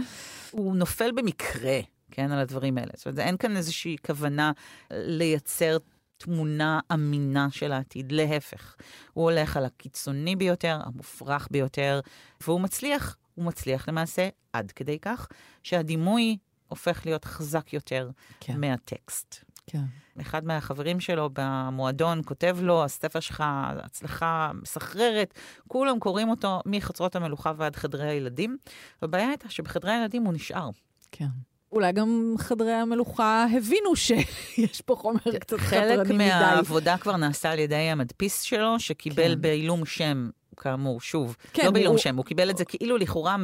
הוא 0.51 0.77
נופל 0.77 1.11
במקרה 1.13 1.81
כן, 2.11 2.33
על 2.33 2.39
הדברים 2.39 2.79
האלה. 2.79 2.91
זאת 2.95 3.07
אומרת, 3.07 3.19
אין 3.19 3.37
כאן 3.37 3.57
איזושהי 3.57 3.97
כוונה 4.07 4.53
לייצר 4.91 5.77
תמונה 6.19 6.81
אמינה 6.93 7.51
של 7.51 7.73
העתיד, 7.73 8.13
להפך. 8.13 8.77
הוא 9.13 9.25
הולך 9.25 9.57
על 9.57 9.65
הקיצוני 9.65 10.37
ביותר, 10.37 10.79
המופרך 10.85 11.49
ביותר, 11.51 12.01
והוא 12.41 12.61
מצליח, 12.61 13.17
הוא 13.35 13.45
מצליח 13.45 13.89
למעשה 13.89 14.29
עד 14.53 14.73
כדי 14.73 14.99
כך 14.99 15.29
שהדימוי 15.63 16.37
הופך 16.69 17.03
להיות 17.05 17.25
חזק 17.25 17.73
יותר 17.73 18.11
כן. 18.41 18.61
מהטקסט. 18.61 19.45
כן. 19.67 19.85
אחד 20.21 20.45
מהחברים 20.45 21.01
שלו 21.01 21.31
במועדון 21.33 22.21
כותב 22.25 22.57
לו, 22.63 22.85
הספר 22.85 23.21
שלך, 23.21 23.45
הצלחה 23.85 24.51
מסחררת, 24.63 25.35
כולם 25.69 25.99
קוראים 25.99 26.29
אותו 26.29 26.61
מחצרות 26.67 27.17
המלוכה 27.17 27.53
ועד 27.57 27.77
חדרי 27.77 28.09
הילדים. 28.09 28.57
והבעיה 29.03 29.29
הייתה 29.29 29.51
שבחדרי 29.51 29.93
הילדים 29.93 30.25
הוא 30.25 30.35
נשאר. 30.35 30.71
כן. 31.13 31.29
אולי 31.73 31.93
גם 31.93 32.35
חדרי 32.39 32.73
המלוכה 32.73 33.47
הבינו 33.57 33.97
שיש 33.97 34.81
פה 34.81 34.95
חומר 34.95 35.39
קצת 35.41 35.59
חתרני 35.59 35.97
מדי. 35.97 36.05
חלק 36.05 36.11
מהעבודה 36.17 36.97
כבר 36.99 37.17
נעשה 37.17 37.51
על 37.51 37.59
ידי 37.59 37.75
המדפיס 37.75 38.43
שלו, 38.43 38.81
שקיבל 38.81 39.35
כן. 39.35 39.41
בעילום 39.41 39.87
שם 39.87 40.31
כאמור, 40.57 41.01
שוב, 41.01 41.37
כן, 41.53 41.65
לא 41.65 41.71
בעילום 41.71 41.93
הוא... 41.93 41.99
שם, 41.99 42.17
הוא 42.17 42.25
קיבל 42.25 42.51
את 42.51 42.57
זה 42.57 42.65
כאילו 42.65 42.97
לכאורה 42.97 43.37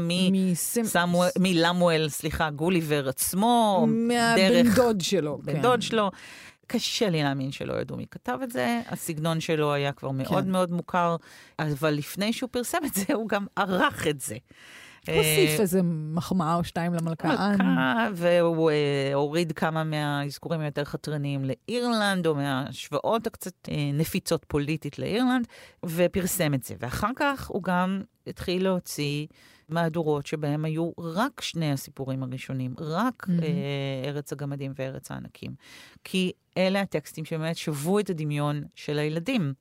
מלמואל, 1.38 2.04
מסימ... 2.04 2.08
סליחה, 2.08 2.50
גוליבר 2.50 3.08
עצמו, 3.08 3.86
מהבן 3.88 4.74
דוד 4.74 5.00
שלו. 5.00 5.38
בן 5.42 5.52
כן. 5.52 5.62
דוד 5.62 5.82
שלו. 5.82 6.10
קשה 6.66 7.10
לי 7.10 7.22
להאמין 7.22 7.52
שלא 7.52 7.74
ידעו 7.80 7.96
מי 7.96 8.06
כתב 8.10 8.38
את 8.42 8.50
זה, 8.50 8.80
הסגנון 8.88 9.40
שלו 9.40 9.72
היה 9.72 9.92
כבר 9.92 10.10
מאוד 10.10 10.44
כן. 10.44 10.50
מאוד 10.50 10.72
מוכר, 10.72 11.16
אבל 11.58 11.90
לפני 11.90 12.32
שהוא 12.32 12.50
פרסם 12.52 12.78
את 12.86 12.94
זה, 12.94 13.04
הוא 13.14 13.28
גם 13.28 13.46
ערך 13.56 14.06
את 14.06 14.20
זה. 14.20 14.36
הוסיף 15.08 15.50
אה, 15.56 15.62
איזה 15.62 15.80
מחמאה 15.84 16.54
או 16.54 16.64
שתיים 16.64 16.94
למלכהן. 16.94 17.30
מלכה, 17.30 18.08
והוא 18.14 18.70
אה, 18.70 19.14
הוריד 19.14 19.52
כמה 19.52 19.84
מהאזכורים 19.84 20.60
היותר 20.60 20.84
חתרניים 20.84 21.44
לאירלנד, 21.44 22.26
או 22.26 22.34
מהשוואות 22.34 23.26
הקצת 23.26 23.68
אה, 23.68 23.90
נפיצות 23.92 24.44
פוליטית 24.48 24.98
לאירלנד, 24.98 25.46
ופרסם 25.84 26.54
את 26.54 26.64
זה. 26.64 26.74
ואחר 26.80 27.10
כך 27.16 27.46
הוא 27.46 27.62
גם 27.62 28.02
התחיל 28.26 28.64
להוציא 28.64 29.26
מהדורות 29.68 30.26
שבהם 30.26 30.64
היו 30.64 30.90
רק 30.98 31.40
שני 31.40 31.72
הסיפורים 31.72 32.22
הראשונים, 32.22 32.74
רק 32.78 33.26
mm-hmm. 33.26 33.42
אה, 33.42 34.08
ארץ 34.08 34.32
הגמדים 34.32 34.72
וארץ 34.76 35.10
הענקים. 35.10 35.54
כי 36.04 36.32
אלה 36.56 36.80
הטקסטים 36.80 37.24
שבאמת 37.24 37.56
שוו 37.56 37.98
את 38.00 38.10
הדמיון 38.10 38.64
של 38.74 38.98
הילדים. 38.98 39.54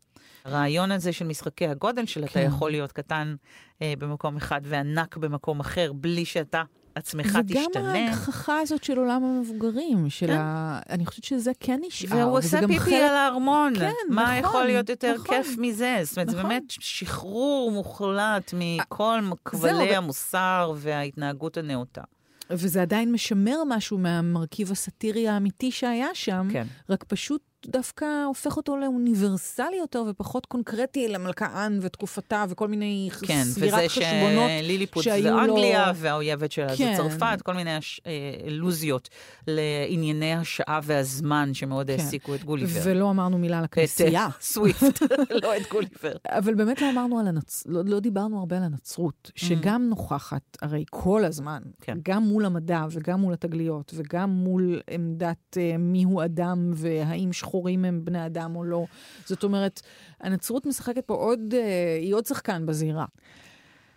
הרעיון 0.45 0.91
הזה 0.91 1.13
של 1.13 1.25
משחקי 1.25 1.67
הגודל, 1.67 2.05
של 2.05 2.21
כן. 2.21 2.27
אתה 2.27 2.39
יכול 2.39 2.71
להיות 2.71 2.91
קטן 2.91 3.35
אה, 3.81 3.93
במקום 3.99 4.37
אחד 4.37 4.61
וענק 4.63 5.17
במקום 5.17 5.59
אחר, 5.59 5.93
בלי 5.93 6.25
שאתה 6.25 6.63
עצמך 6.95 7.37
תשתנה. 7.47 7.63
וגם 7.73 7.85
ההגחכה 7.85 8.59
הזאת 8.59 8.83
של 8.83 8.97
עולם 8.97 9.23
המבוגרים, 9.23 10.09
של 10.09 10.27
כן. 10.27 10.37
ה... 10.37 10.79
אני 10.89 11.05
חושבת 11.05 11.23
שזה 11.23 11.51
כן 11.59 11.79
נשאר. 11.87 12.17
והוא 12.17 12.37
עושה 12.37 12.59
פיפי 12.59 12.79
חלק... 12.79 12.93
על 12.93 13.15
הארמון. 13.15 13.73
כן, 13.75 13.91
מה 14.09 14.21
נכון. 14.21 14.25
מה 14.25 14.37
יכול 14.37 14.65
להיות 14.65 14.89
יותר 14.89 15.13
נכון. 15.13 15.27
כיף 15.27 15.57
מזה? 15.57 15.99
זאת 16.03 16.17
אומרת, 16.17 16.27
נכון. 16.27 16.41
זה 16.41 16.47
באמת 16.47 16.63
שחרור 16.69 17.71
מוחלט 17.71 18.53
מכל 18.57 19.19
כבלי. 19.45 19.95
המוסר 19.95 20.73
וההתנהגות 20.77 21.57
הנאותה. 21.57 22.01
וזה 22.49 22.81
עדיין 22.81 23.11
משמר 23.11 23.63
משהו 23.67 23.97
מהמרכיב 23.97 24.71
הסאטירי 24.71 25.27
האמיתי 25.27 25.71
שהיה 25.71 26.07
שם, 26.13 26.47
כן. 26.51 26.67
רק 26.89 27.03
פשוט 27.03 27.41
דווקא 27.67 28.05
הופך 28.27 28.57
אותו 28.57 28.77
לאוניברסלי 28.77 29.77
יותר 29.79 30.03
ופחות 30.09 30.45
קונקרטי 30.45 31.07
למלכהן 31.07 31.79
ותקופתה 31.81 32.45
וכל 32.49 32.67
מיני 32.67 33.09
כן, 33.27 33.43
סבירת 33.43 33.87
חשבונות 33.87 34.51
ליליפוט 34.63 35.03
שהיו 35.03 35.37
לו... 35.37 35.53
וזה 35.53 35.53
אנגליה 35.53 35.91
והאויבת 35.95 36.51
שלה 36.51 36.75
כן. 36.77 36.95
זה 36.95 36.97
צרפת, 36.97 37.41
כל 37.43 37.53
מיני 37.53 37.75
הש... 37.75 38.01
אלוזיות 38.47 39.09
לענייני 39.47 40.33
השעה 40.33 40.79
והזמן 40.83 41.53
שמאוד 41.53 41.87
כן. 41.87 41.93
העסיקו 41.93 42.35
את 42.35 42.43
גוליבר. 42.43 42.79
ולא 42.83 43.09
אמרנו 43.09 43.37
מילה 43.37 43.57
על 43.57 43.63
הכנסייה. 43.63 44.27
את 44.27 44.41
סוויפט, 44.53 45.01
לא 45.43 45.57
את 45.57 45.71
גוליבר. 45.71 46.13
אבל 46.27 46.53
באמת 46.53 46.81
לא 46.81 46.89
אמרנו 46.89 47.19
על 47.19 47.27
הנצ... 47.27 47.63
לא, 47.67 47.81
לא 47.85 47.99
דיברנו 47.99 48.39
הרבה 48.39 48.57
על 48.57 48.63
הנצרות, 48.63 49.31
שגם 49.35 49.81
mm. 49.85 49.89
נוכחת, 49.89 50.57
הרי 50.61 50.83
כל 50.89 51.25
הזמן, 51.25 51.61
כן. 51.81 51.97
גם 52.03 52.23
מול 52.23 52.45
המדע 52.45 52.85
וגם 52.91 53.19
מול 53.19 53.33
התגליות 53.33 53.93
וגם 53.95 54.29
מול 54.29 54.81
עמדת 54.89 55.57
uh, 55.57 55.77
מיהו 55.77 56.21
אדם 56.21 56.71
והאם 56.75 57.33
שחור 57.33 57.52
שחורים 57.53 57.85
הם 57.85 58.05
בני 58.05 58.25
אדם 58.25 58.55
או 58.55 58.63
לא. 58.63 58.85
זאת 59.25 59.43
אומרת, 59.43 59.81
הנצרות 60.21 60.65
משחקת 60.65 61.05
פה 61.05 61.13
עוד, 61.13 61.39
אה, 61.53 61.97
היא 62.01 62.15
עוד 62.15 62.25
שחקן 62.25 62.65
בזירה. 62.65 63.05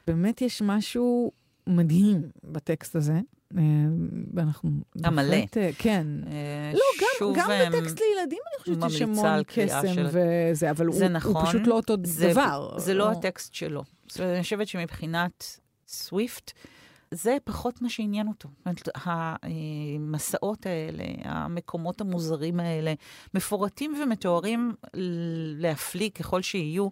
באמת 0.07 0.43
יש 0.43 0.63
משהו 0.63 1.33
מדהים 1.67 2.23
בטקסט 2.45 2.97
הזה, 2.97 3.21
ואנחנו... 4.35 4.71
המלא. 5.05 5.37
כן. 5.79 6.07
לא, 6.73 6.81
גם, 7.01 7.33
גם 7.35 7.51
בטקסט 7.73 8.01
לילדים 8.01 8.39
אני 8.49 8.77
חושבת 8.77 8.91
שיש 8.91 9.03
המון 9.03 9.43
קסם 9.47 10.07
וזה, 10.11 10.71
אבל 10.71 10.87
הוא, 10.87 11.05
נכון, 11.05 11.37
הוא 11.37 11.47
פשוט 11.47 11.67
לא 11.67 11.75
אותו 11.75 11.97
זה, 12.05 12.31
דבר. 12.33 12.79
זה 12.79 12.95
לא 12.95 13.11
הטקסט 13.11 13.55
שלו. 13.55 13.83
אני 14.21 14.43
חושבת 14.43 14.69
שמבחינת 14.69 15.61
סוויפט, 15.89 16.53
זה 17.11 17.37
פחות 17.45 17.83
מה 17.83 17.89
שעניין 17.89 18.29
אותו. 18.29 18.49
המסעות 18.95 20.67
האלה, 20.67 21.05
המקומות 21.25 22.01
המוזרים 22.01 22.61
האלה, 22.61 22.95
מפורטים 23.35 23.95
ומתוארים 24.03 24.75
להפליא 25.57 26.11
ככל 26.11 26.43
שיהיו, 26.43 26.89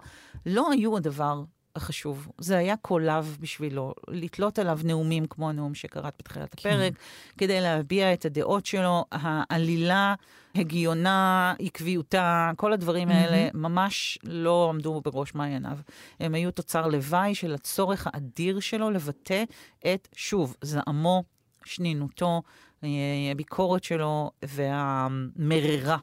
לא 0.47 0.71
היו 0.73 0.97
הדבר 0.97 1.43
החשוב. 1.77 2.29
זה 2.39 2.59
היה 2.59 2.77
קולב 2.77 3.37
בשבילו, 3.41 3.95
לתלות 4.09 4.59
עליו 4.59 4.79
נאומים 4.85 5.27
כמו 5.27 5.49
הנאום 5.49 5.75
שקראת 5.75 6.15
בתחילת 6.19 6.55
כן. 6.57 6.69
הפרק, 6.69 6.93
כדי 7.39 7.61
להביע 7.61 8.13
את 8.13 8.25
הדעות 8.25 8.67
שלו. 8.67 9.05
העלילה, 9.11 10.15
הגיונה, 10.55 11.55
עקביותה, 11.59 12.51
כל 12.57 12.73
הדברים 12.73 13.09
mm-hmm. 13.09 13.15
האלה 13.15 13.49
ממש 13.55 14.19
לא 14.25 14.71
עמדו 14.71 15.01
בראש 15.05 15.35
מעייניו. 15.35 15.79
הם 16.21 16.35
היו 16.35 16.51
תוצר 16.51 16.87
לוואי 16.87 17.35
של 17.35 17.55
הצורך 17.55 18.07
האדיר 18.13 18.61
שלו 18.61 18.91
לבטא 18.91 19.45
את, 19.87 20.09
שוב, 20.17 20.57
זעמו, 20.63 21.25
שנינותו, 21.65 22.43
אה, 22.85 22.89
הביקורת 23.33 23.85
שלו 23.85 24.31
והמרירה 24.43 25.97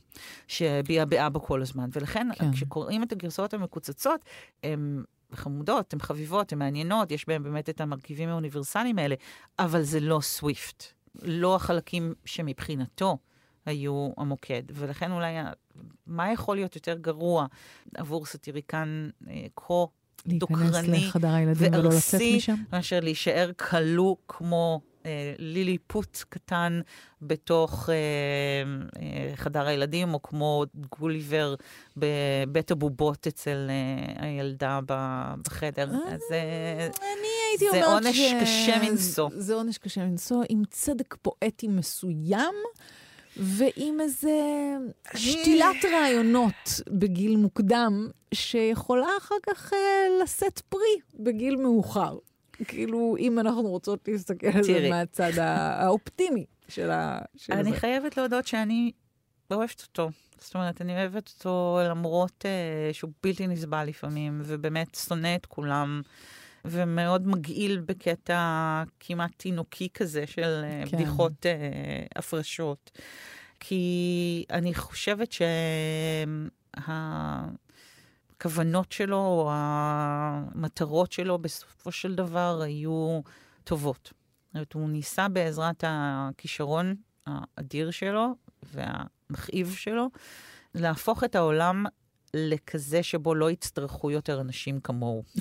שבעבעה 0.48 1.06
בה 1.06 1.40
כל 1.40 1.62
הזמן. 1.62 1.90
ולכן, 1.94 2.28
כן. 2.36 2.52
כשקוראים 2.52 3.04
את 3.04 3.12
הגרסאות 3.12 3.54
המקוצצות, 3.54 4.26
הם 4.64 5.04
חמודות, 5.34 5.94
הן 5.94 6.00
חביבות, 6.00 6.54
הן 6.54 6.60
מעניינות, 6.60 7.12
יש 7.12 7.28
בהן 7.28 7.44
באמת 7.44 7.70
את 7.70 7.82
המרכיבים 7.82 8.30
האוניברסליים 8.30 9.00
האלה, 9.00 9.16
אבל 9.60 9.82
זה 9.82 10.00
לא 10.00 10.20
סוויפט. 10.22 10.84
לא 11.22 11.56
החלקים 11.56 12.14
שמבחינתו 12.26 13.18
היו 13.66 14.10
המוקד. 14.18 14.64
ולכן 14.74 15.12
אולי, 15.12 15.36
מה 16.08 16.32
יכול 16.32 16.56
להיות 16.56 16.76
יותר 16.76 16.98
גרוע 16.98 17.46
עבור 17.98 18.26
סטיריקן 18.26 19.10
אה, 19.28 19.46
כה 19.56 19.74
דוקרני 20.28 20.68
משם? 22.38 22.56
מאשר 22.74 23.00
להישאר 23.00 23.52
כלוא 23.58 24.16
כמו 24.28 24.82
אה, 25.06 25.34
לילי 25.38 25.78
פוט 25.88 26.24
קטן 26.30 26.82
בתוך 27.22 27.90
אה, 27.90 27.96
אה, 29.02 29.36
חדר 29.36 29.68
הילדים, 29.68 30.14
או 30.14 30.22
כמו 30.22 30.66
גוליבר 31.00 31.56
בבית 31.98 32.72
הבובות 32.72 33.28
אצל 33.28 33.68
אה, 33.70 34.26
הילדה 34.26 34.80
בחדר. 34.88 35.90
אה, 35.94 36.14
אז 36.14 36.22
אה, 36.32 36.86
אני 36.86 37.28
הייתי 37.50 37.70
אומרת 37.70 38.14
ש... 38.14 38.18
זה 38.18 38.34
עונש 38.34 38.44
קשה 38.44 38.90
מנשוא. 38.90 39.30
זה 39.38 39.54
עונש 39.54 39.78
קשה 39.78 40.06
מנשוא, 40.06 40.44
עם 40.50 40.64
צדק 40.70 41.16
פואטי 41.22 41.68
מסוים. 41.68 42.56
ועם 43.38 44.02
איזה 44.02 44.32
שתילת 45.16 45.86
רעיונות 45.92 46.82
בגיל 46.90 47.36
מוקדם, 47.38 48.10
שיכולה 48.34 49.08
אחר 49.18 49.36
כך 49.44 49.74
uh, 49.74 49.76
לשאת 50.24 50.60
פרי 50.60 51.00
בגיל 51.20 51.56
מאוחר. 51.56 52.18
כאילו, 52.68 53.16
אם 53.20 53.40
אנחנו 53.40 53.62
רוצות 53.62 54.08
להסתכל 54.08 54.48
על 54.48 54.64
זה 54.64 54.90
מהצד 54.90 55.32
האופטימי 55.38 56.46
של, 56.68 56.92
ה, 56.92 57.20
של 57.38 57.54
אני 57.54 57.64
זה. 57.64 57.70
אני 57.70 57.78
חייבת 57.78 58.18
להודות 58.18 58.48
שאני 58.48 58.92
אוהבת 59.52 59.82
אותו. 59.82 60.10
זאת 60.38 60.56
אומרת, 60.56 60.82
אני 60.82 60.94
אוהבת 60.94 61.34
אותו 61.38 61.80
למרות 61.90 62.46
uh, 62.46 62.94
שהוא 62.94 63.12
בלתי 63.24 63.48
נסבל 63.48 63.84
לפעמים, 63.86 64.42
ובאמת 64.46 64.96
שונא 64.96 65.36
את 65.36 65.46
כולם. 65.46 66.02
ומאוד 66.66 67.28
מגעיל 67.28 67.80
בקטע 67.86 68.84
כמעט 69.00 69.32
תינוקי 69.38 69.88
כזה 69.94 70.28
של 70.28 70.62
אה, 70.64 70.84
כן. 70.86 70.98
בדיחות 70.98 71.32
uh, 71.32 71.48
הפרשות. 72.16 72.92
כי 73.60 74.46
אני 74.52 74.74
חושבת 74.74 75.32
שהכוונות 78.42 78.92
שלו, 78.92 79.18
או 79.18 79.50
המטרות 79.54 81.12
שלו, 81.12 81.38
בסופו 81.38 81.92
של 81.92 82.16
דבר 82.16 82.62
היו 82.64 83.22
טובות. 83.64 84.14
זאת 84.14 84.56
אומרת, 84.56 84.74
הוא 84.74 84.90
ניסה 84.90 85.28
בעזרת 85.28 85.84
הכישרון 85.88 86.96
האדיר 87.26 87.92
שלו 87.92 88.36
והמכאיב 88.74 89.74
שלו, 89.78 90.10
להפוך 90.76 91.24
את 91.24 91.36
העולם 91.36 91.86
לכזה 92.34 93.04
שבו 93.04 93.36
לא 93.36 93.52
יצטרכו 93.52 94.12
יותר 94.12 94.42
אנשים 94.42 94.80
כמוהו. 94.80 95.24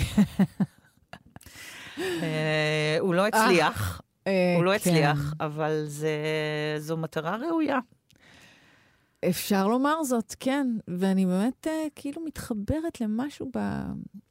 אה, 1.98 2.96
הוא 3.00 3.14
לא 3.14 3.26
הצליח, 3.26 4.00
אה, 4.26 4.54
הוא 4.56 4.64
לא 4.64 4.70
כן. 4.70 4.76
הצליח, 4.76 5.34
אבל 5.40 5.86
זו 6.78 6.96
מטרה 6.96 7.36
ראויה. 7.36 7.78
אפשר 9.28 9.68
לומר 9.68 10.04
זאת, 10.04 10.34
כן. 10.40 10.66
ואני 10.88 11.26
באמת 11.26 11.66
uh, 11.66 11.90
כאילו 11.94 12.24
מתחברת 12.24 13.00
למשהו 13.00 13.50
ב... 13.56 13.58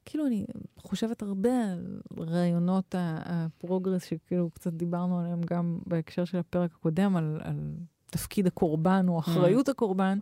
כאילו, 0.05 0.27
אני 0.27 0.45
חושבת 0.77 1.21
הרבה 1.21 1.63
על 1.71 1.99
רעיונות 2.19 2.95
הפרוגרס, 2.97 4.03
שכאילו 4.03 4.49
קצת 4.49 4.73
דיברנו 4.73 5.19
עליהם 5.19 5.41
גם 5.41 5.79
בהקשר 5.87 6.25
של 6.25 6.37
הפרק 6.37 6.71
הקודם, 6.73 7.15
על, 7.15 7.39
על 7.43 7.75
תפקיד 8.05 8.47
הקורבן 8.47 9.05
או 9.07 9.19
אחריות 9.19 9.67
mm. 9.67 9.71
הקורבן. 9.71 10.19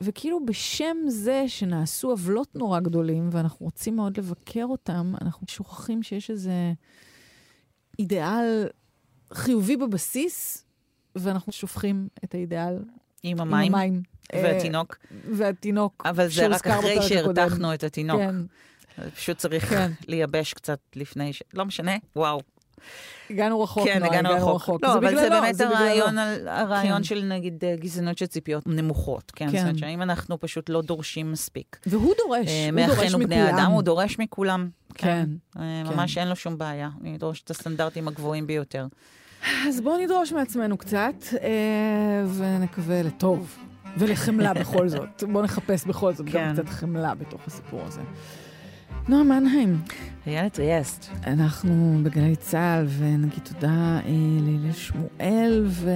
וכאילו 0.00 0.46
בשם 0.46 0.96
זה 1.08 1.44
שנעשו 1.46 2.10
עוולות 2.10 2.56
נורא 2.56 2.80
גדולים, 2.80 3.28
ואנחנו 3.32 3.66
רוצים 3.66 3.96
מאוד 3.96 4.18
לבקר 4.18 4.64
אותם, 4.64 5.14
אנחנו 5.20 5.46
שוכחים 5.48 6.02
שיש 6.02 6.30
איזה 6.30 6.72
אידיאל 7.98 8.68
חיובי 9.32 9.76
בבסיס, 9.76 10.66
ואנחנו 11.16 11.52
שופכים 11.52 12.08
את 12.24 12.34
האידיאל 12.34 12.78
עם 13.24 13.40
המים. 13.40 13.74
עם 13.74 13.74
המים. 13.74 14.02
והתינוק. 14.32 14.96
והתינוק. 15.36 16.02
אבל 16.06 16.28
זה 16.28 16.46
רק 16.46 16.66
אחרי 16.66 17.02
שהרתחנו 17.02 17.74
את 17.74 17.84
התינוק. 17.84 18.20
כן. 18.20 18.36
פשוט 19.14 19.36
צריך 19.36 19.64
כן. 19.64 19.90
לייבש 20.08 20.52
קצת 20.52 20.78
לפני 20.96 21.32
ש... 21.32 21.42
לא 21.54 21.64
משנה, 21.64 21.92
וואו. 22.16 22.40
הגענו 23.30 23.62
רחוק, 23.62 23.84
כן, 23.84 24.02
הגענו 24.02 24.30
רחוק. 24.30 24.54
רחוק. 24.54 24.82
לא, 24.84 24.92
זה 24.92 24.98
אבל 24.98 25.16
זה 25.16 25.30
באמת 25.30 25.54
זה 25.54 25.68
הרעיון, 25.68 26.18
על, 26.18 26.48
הרעיון 26.48 26.96
כן. 26.96 27.04
של 27.04 27.24
נגיד 27.24 27.64
אה, 27.64 27.76
גזענות 27.76 28.18
של 28.18 28.26
ציפיות 28.26 28.66
נמוכות. 28.66 29.32
כן, 29.34 29.46
כן. 29.46 29.52
זאת 29.52 29.60
אומרת 29.60 29.78
שאם 29.78 30.02
אנחנו 30.02 30.40
פשוט 30.40 30.68
לא 30.68 30.82
דורשים 30.82 31.32
מספיק. 31.32 31.76
והוא 31.86 32.14
דורש, 32.18 32.48
אה, 32.48 32.70
הוא 32.72 32.94
דורש 32.94 33.14
מכולם. 33.14 33.26
בני 33.26 33.50
אדם, 33.50 33.70
הוא 33.70 33.82
דורש 33.82 34.18
מכולם. 34.18 34.68
כן. 34.94 35.26
כן. 35.54 35.60
אה, 35.62 35.82
ממש 35.84 36.14
כן. 36.14 36.20
אין 36.20 36.28
לו 36.28 36.36
שום 36.36 36.58
בעיה. 36.58 36.90
הוא 37.00 37.08
ידרוש 37.08 37.42
את 37.42 37.50
הסטנדרטים 37.50 38.08
הגבוהים 38.08 38.46
ביותר. 38.46 38.86
אז 39.68 39.80
בואו 39.80 39.98
נדרוש 39.98 40.32
מעצמנו 40.32 40.76
קצת, 40.76 41.14
אה, 41.42 42.24
ונקווה 42.34 43.02
לטוב 43.02 43.58
ולחמלה 43.98 44.54
בכל 44.60 44.88
זאת. 44.88 45.24
בואו 45.32 45.44
נחפש 45.44 45.84
בכל 45.84 46.12
זאת 46.12 46.28
כן. 46.28 46.46
גם 46.48 46.52
קצת 46.52 46.68
חמלה 46.68 47.14
בתוך 47.14 47.40
הסיפור 47.46 47.82
הזה. 47.86 48.00
נועה 49.08 49.22
מנהיים. 49.22 49.80
איילה 50.26 50.48
טריאסט. 50.48 51.10
אנחנו 51.26 51.98
בגלי 52.02 52.36
צה"ל, 52.36 52.86
ונגיד 52.98 53.40
תודה 53.42 53.98
אה, 54.04 54.10
להילה 54.40 54.72
שמואל 54.72 55.64
ו... 55.66 55.90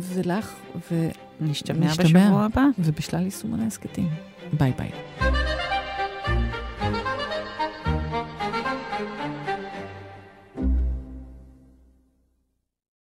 ולך, 0.00 0.54
ונשתמע 1.40 1.86
בשבוע 1.98 2.44
הבא. 2.44 2.64
ובשלל 2.78 3.22
יישומון 3.24 3.60
ההסכתים. 3.60 4.08
ביי 4.52 4.72
ביי. 4.78 4.90